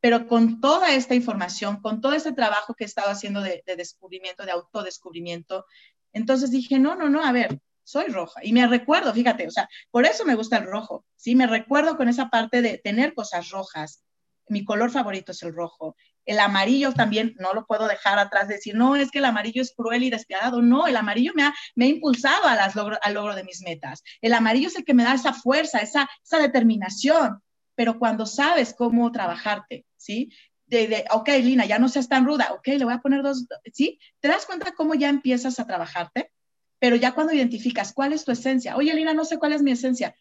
[0.00, 3.76] Pero con toda esta información, con todo este trabajo que he estado haciendo de, de
[3.76, 5.66] descubrimiento, de autodescubrimiento,
[6.12, 8.40] entonces dije, no, no, no, a ver, soy roja.
[8.44, 11.34] Y me recuerdo, fíjate, o sea, por eso me gusta el rojo, ¿sí?
[11.34, 14.04] Me recuerdo con esa parte de tener cosas rojas.
[14.46, 15.96] Mi color favorito es el rojo.
[16.26, 19.62] El amarillo también no lo puedo dejar atrás, de decir, no, es que el amarillo
[19.62, 20.60] es cruel y despiadado.
[20.60, 23.62] No, el amarillo me ha, me ha impulsado a las logro, al logro de mis
[23.62, 24.02] metas.
[24.20, 27.42] El amarillo es el que me da esa fuerza, esa, esa determinación.
[27.74, 30.30] Pero cuando sabes cómo trabajarte, ¿sí?
[30.66, 33.46] De, de, ok, Lina, ya no seas tan ruda, ok, le voy a poner dos,
[33.72, 33.98] ¿sí?
[34.20, 36.30] ¿Te das cuenta cómo ya empiezas a trabajarte?
[36.78, 39.72] Pero ya cuando identificas cuál es tu esencia, oye, Lina, no sé cuál es mi
[39.72, 40.14] esencia,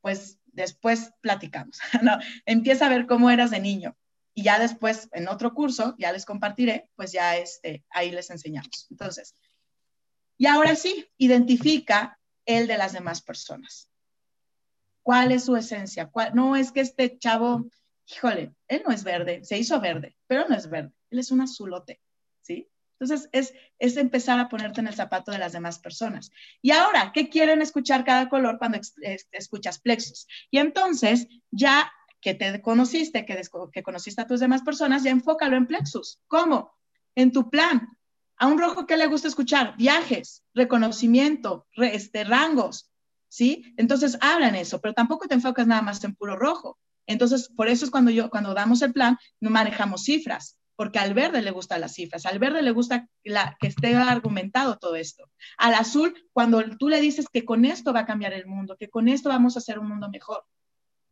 [0.00, 2.18] pues después platicamos, ¿no?
[2.46, 3.96] Empieza a ver cómo eras de niño.
[4.34, 8.86] Y ya después, en otro curso, ya les compartiré, pues ya este, ahí les enseñamos.
[8.90, 9.34] Entonces,
[10.36, 13.90] y ahora sí, identifica el de las demás personas.
[15.02, 16.10] ¿Cuál es su esencia?
[16.34, 17.66] No es que este chavo,
[18.06, 21.40] híjole, él no es verde, se hizo verde, pero no es verde, él es un
[21.40, 22.00] azulote,
[22.42, 22.68] ¿sí?
[23.00, 26.32] Entonces, es, es empezar a ponerte en el zapato de las demás personas.
[26.60, 28.80] Y ahora, ¿qué quieren escuchar cada color cuando
[29.32, 30.26] escuchas plexus?
[30.50, 33.40] Y entonces, ya que te conociste, que,
[33.72, 36.20] que conociste a tus demás personas, ya enfócalo en plexus.
[36.26, 36.74] ¿Cómo?
[37.14, 37.88] En tu plan.
[38.36, 39.76] A un rojo, ¿qué le gusta escuchar?
[39.76, 42.90] Viajes, reconocimiento, este, rangos,
[43.28, 43.74] ¿sí?
[43.76, 46.78] Entonces, hablan eso, pero tampoco te enfocas nada más en puro rojo.
[47.06, 51.12] Entonces, por eso es cuando yo, cuando damos el plan, no manejamos cifras porque al
[51.12, 55.28] verde le gustan las cifras, al verde le gusta que esté argumentado todo esto.
[55.56, 58.88] Al azul, cuando tú le dices que con esto va a cambiar el mundo, que
[58.88, 60.46] con esto vamos a hacer un mundo mejor.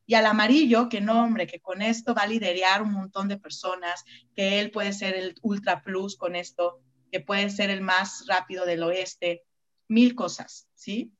[0.06, 3.38] Y al amarillo, que no, hombre, que con esto va a liderar un montón de
[3.38, 4.04] personas,
[4.36, 8.66] que él puede ser el ultra plus con esto, que puede ser el más rápido
[8.66, 9.42] del oeste,
[9.88, 11.12] mil cosas, ¿sí?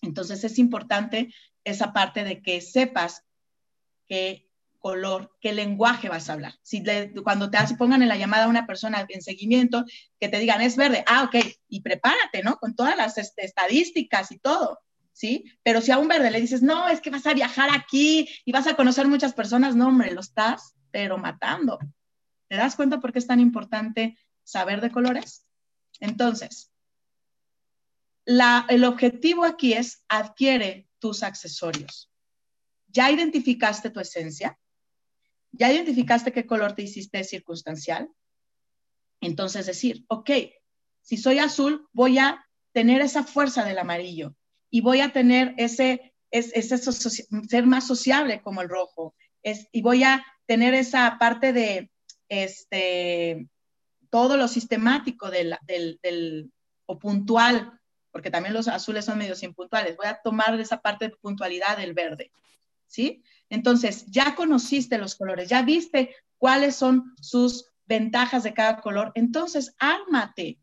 [0.00, 1.30] Entonces es importante
[1.62, 3.22] esa parte de que sepas
[4.08, 4.45] que
[4.86, 6.54] color, qué lenguaje vas a hablar.
[6.62, 6.84] Si
[7.24, 9.84] cuando te pongan en la llamada a una persona en seguimiento,
[10.20, 12.56] que te digan es verde, ah, ok, y prepárate, ¿no?
[12.58, 14.78] Con todas las este, estadísticas y todo,
[15.12, 15.44] ¿sí?
[15.64, 18.52] Pero si a un verde le dices, no, es que vas a viajar aquí y
[18.52, 21.80] vas a conocer muchas personas, no, hombre, lo estás, pero matando.
[22.46, 25.48] ¿Te das cuenta por qué es tan importante saber de colores?
[25.98, 26.70] Entonces,
[28.24, 32.08] el objetivo aquí es adquiere tus accesorios.
[32.86, 34.56] Ya identificaste tu esencia,
[35.58, 38.08] ya identificaste qué color te hiciste circunstancial.
[39.20, 40.30] Entonces decir, ok,
[41.00, 44.34] si soy azul, voy a tener esa fuerza del amarillo
[44.70, 50.02] y voy a tener ese, ese, ser más sociable como el rojo es, y voy
[50.02, 51.90] a tener esa parte de
[52.28, 53.48] este,
[54.10, 56.52] todo lo sistemático del, del,
[56.86, 57.80] o puntual,
[58.10, 59.96] porque también los azules son medios impuntuales.
[59.96, 62.32] Voy a tomar esa parte de puntualidad del verde,
[62.86, 63.22] ¿sí?
[63.50, 69.74] Entonces, ya conociste los colores, ya viste cuáles son sus ventajas de cada color, entonces
[69.78, 70.58] ármate.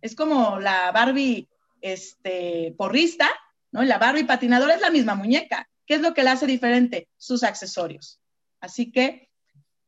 [0.00, 1.48] Es como la Barbie
[1.80, 3.28] este, porrista,
[3.72, 3.82] ¿no?
[3.82, 5.68] La Barbie patinadora es la misma muñeca.
[5.86, 7.08] ¿Qué es lo que la hace diferente?
[7.16, 8.20] Sus accesorios.
[8.60, 9.30] Así que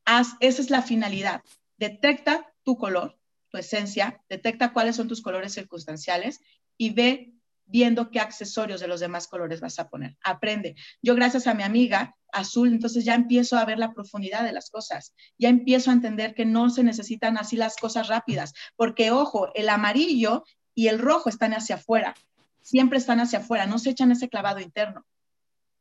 [0.04, 1.42] esa es la finalidad.
[1.76, 3.18] Detecta tu color,
[3.50, 6.40] tu esencia, detecta cuáles son tus colores circunstanciales
[6.76, 7.34] y ve
[7.70, 10.16] viendo qué accesorios de los demás colores vas a poner.
[10.22, 10.74] Aprende.
[11.02, 14.70] Yo gracias a mi amiga azul, entonces ya empiezo a ver la profundidad de las
[14.70, 19.52] cosas, ya empiezo a entender que no se necesitan así las cosas rápidas, porque ojo,
[19.54, 20.44] el amarillo
[20.74, 22.14] y el rojo están hacia afuera,
[22.62, 25.04] siempre están hacia afuera, no se echan ese clavado interno.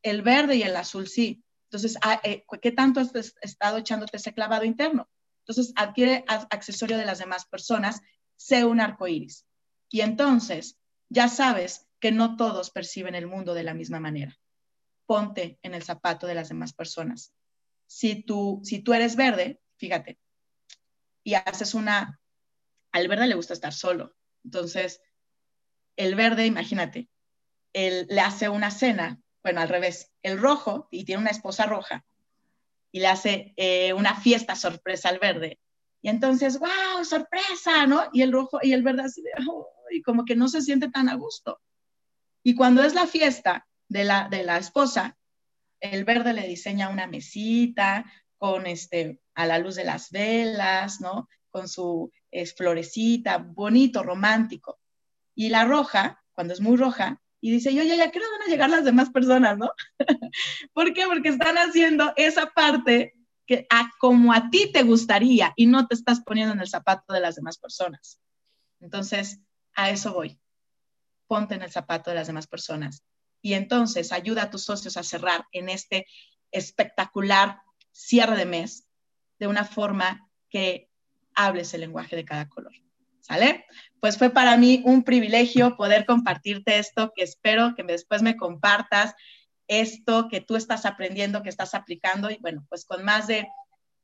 [0.02, 1.44] El verde y el azul sí.
[1.66, 3.12] Entonces, ah, eh, ¿qué tanto has
[3.42, 5.08] estado echándote ese clavado interno?
[5.46, 8.02] Entonces, adquiere accesorio de las demás personas
[8.36, 9.46] sé un arco iris.
[9.90, 10.78] Y entonces
[11.10, 14.38] ya sabes que no todos perciben el mundo de la misma manera.
[15.06, 17.34] Ponte en el zapato de las demás personas.
[17.88, 20.20] Si tú, si tú eres verde, fíjate,
[21.24, 22.22] y haces una,
[22.92, 24.16] al verde le gusta estar solo.
[24.44, 25.02] Entonces,
[25.96, 27.10] el verde, imagínate,
[27.74, 32.06] él le hace una cena, bueno, al revés, el rojo, y tiene una esposa roja,
[32.92, 35.60] y le hace eh, una fiesta sorpresa al verde.
[36.02, 38.10] Y entonces, wow, sorpresa, ¿no?
[38.14, 39.32] Y el rojo y el verde así de,
[39.92, 41.60] y como que no se siente tan a gusto.
[42.44, 45.18] Y cuando es la fiesta de la, de la esposa,
[45.80, 48.06] el verde le diseña una mesita
[48.38, 51.28] con este, a la luz de las velas, ¿no?
[51.50, 52.12] Con su
[52.56, 54.80] florecita, bonito, romántico.
[55.36, 58.52] Y la roja, cuando es muy roja, y dice, yo ya, ya, ¿qué van a
[58.52, 59.72] llegar las demás personas, no?
[60.74, 61.06] ¿Por qué?
[61.06, 63.14] Porque están haciendo esa parte
[63.46, 67.14] que a como a ti te gustaría y no te estás poniendo en el zapato
[67.14, 68.20] de las demás personas.
[68.80, 69.40] Entonces,
[69.76, 70.40] a eso voy.
[71.28, 73.04] Ponte en el zapato de las demás personas.
[73.42, 76.06] Y entonces ayuda a tus socios a cerrar en este
[76.52, 77.62] espectacular
[77.92, 78.88] cierre de mes
[79.40, 80.90] de una forma que
[81.36, 82.74] hables el lenguaje de cada color.
[83.22, 83.66] ¿Sale?
[84.00, 89.14] Pues fue para mí un privilegio poder compartirte esto, que espero que después me compartas
[89.68, 92.30] esto que tú estás aprendiendo, que estás aplicando.
[92.32, 93.48] Y bueno, pues con más de,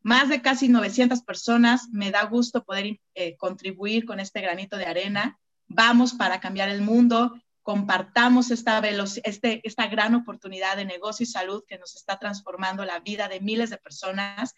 [0.01, 4.86] más de casi 900 personas, me da gusto poder eh, contribuir con este granito de
[4.86, 5.39] arena.
[5.68, 8.80] Vamos para cambiar el mundo, compartamos esta,
[9.24, 13.41] este, esta gran oportunidad de negocio y salud que nos está transformando la vida de
[13.41, 14.53] miles de personas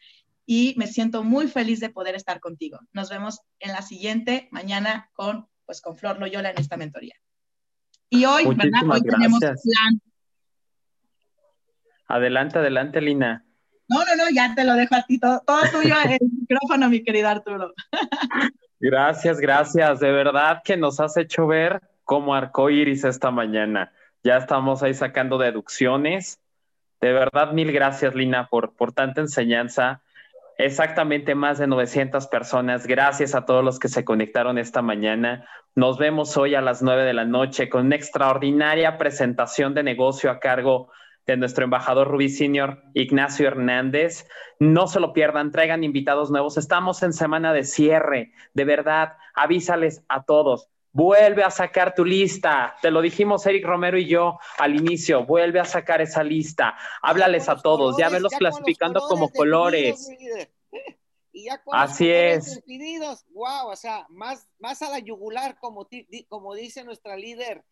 [0.46, 2.80] y me siento muy feliz de poder estar contigo.
[2.92, 7.16] Nos vemos en la siguiente mañana con, pues, con Flor Loyola en esta mentoría.
[8.10, 8.90] Y hoy, ¿verdad?
[8.90, 10.02] Hoy tenemos plan.
[12.08, 13.46] Adelante, adelante, Lina.
[13.90, 17.04] No, no, no, ya te lo dejo a ti, todo, todo tuyo el micrófono, mi
[17.04, 17.74] querido Arturo.
[18.80, 20.00] Gracias, gracias.
[20.00, 23.92] De verdad que nos has hecho ver como arcoíris esta mañana.
[24.24, 26.40] Ya estamos ahí sacando deducciones.
[27.02, 30.02] De verdad, mil gracias, Lina, por, por tanta enseñanza
[30.58, 32.88] exactamente más de 900 personas.
[32.88, 35.46] Gracias a todos los que se conectaron esta mañana.
[35.76, 40.32] Nos vemos hoy a las 9 de la noche con una extraordinaria presentación de negocio
[40.32, 40.98] a cargo de
[41.36, 44.28] nuestro embajador Rubí Senior, Ignacio Hernández.
[44.60, 46.58] No se lo pierdan, traigan invitados nuevos.
[46.58, 48.32] Estamos en semana de cierre.
[48.54, 50.70] De verdad, avísales a todos.
[50.94, 52.76] Vuelve a sacar tu lista.
[52.82, 55.26] Te lo dijimos Eric Romero y yo al inicio.
[55.26, 56.78] Vuelve a sacar esa lista.
[57.02, 57.98] Háblales a todos.
[57.98, 60.10] ya velos clasificando como colores.
[61.34, 62.64] Y ya con Así es.
[63.30, 65.88] wow, o sea, más, más a la yugular, como,
[66.30, 67.64] como dice nuestra líder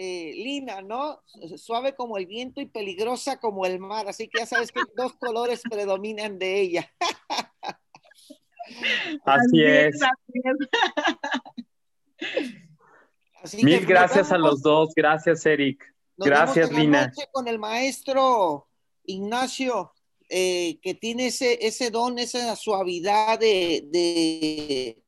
[0.00, 1.24] eh, Lina, ¿no?
[1.56, 4.08] Suave como el viento y peligrosa como el mar.
[4.08, 6.88] Así que ya sabes que dos colores predominan de ella.
[9.24, 9.98] Así, es.
[13.42, 13.64] Así.
[13.64, 14.92] Mil gracias a los dos.
[14.94, 15.84] Gracias, Eric.
[16.16, 17.12] gracias, Lina.
[17.32, 18.68] Con el maestro
[19.02, 19.92] Ignacio,
[20.28, 25.02] eh, que tiene ese, ese don, esa suavidad de, de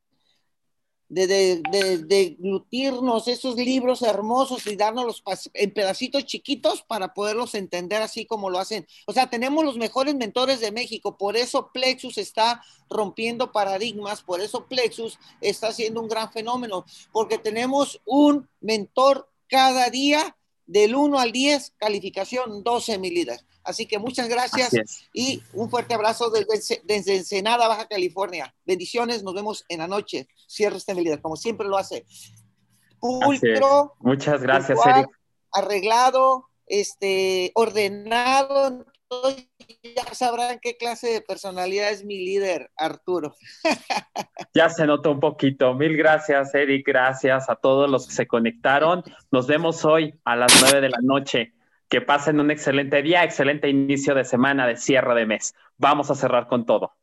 [1.10, 1.60] de,
[2.06, 5.22] de, glutirnos esos libros hermosos y darnos
[5.54, 8.86] en pedacitos chiquitos para poderlos entender así como lo hacen.
[9.06, 14.40] O sea, tenemos los mejores mentores de México, por eso Plexus está rompiendo paradigmas, por
[14.40, 20.36] eso Plexus está haciendo un gran fenómeno, porque tenemos un mentor cada día
[20.66, 23.40] del 1 al 10, calificación 12, mi líder.
[23.70, 24.70] Así que muchas gracias
[25.12, 28.54] y un fuerte abrazo desde, desde, Ensenada, Baja California.
[28.66, 30.28] Bendiciones, nos vemos en la noche.
[30.46, 32.04] Cierre este mi líder, como siempre lo hace.
[33.00, 33.94] Pulcro.
[34.00, 35.08] Muchas gracias, Eric.
[35.52, 38.84] Arreglado, este, ordenado.
[39.82, 43.34] Ya sabrán qué clase de personalidad es mi líder, Arturo.
[44.52, 45.74] Ya se notó un poquito.
[45.74, 46.84] Mil gracias, Eric.
[46.84, 49.04] Gracias a todos los que se conectaron.
[49.30, 51.52] Nos vemos hoy a las nueve de la noche.
[51.90, 55.54] Que pasen un excelente día, excelente inicio de semana de cierre de mes.
[55.76, 56.94] Vamos a cerrar con todo.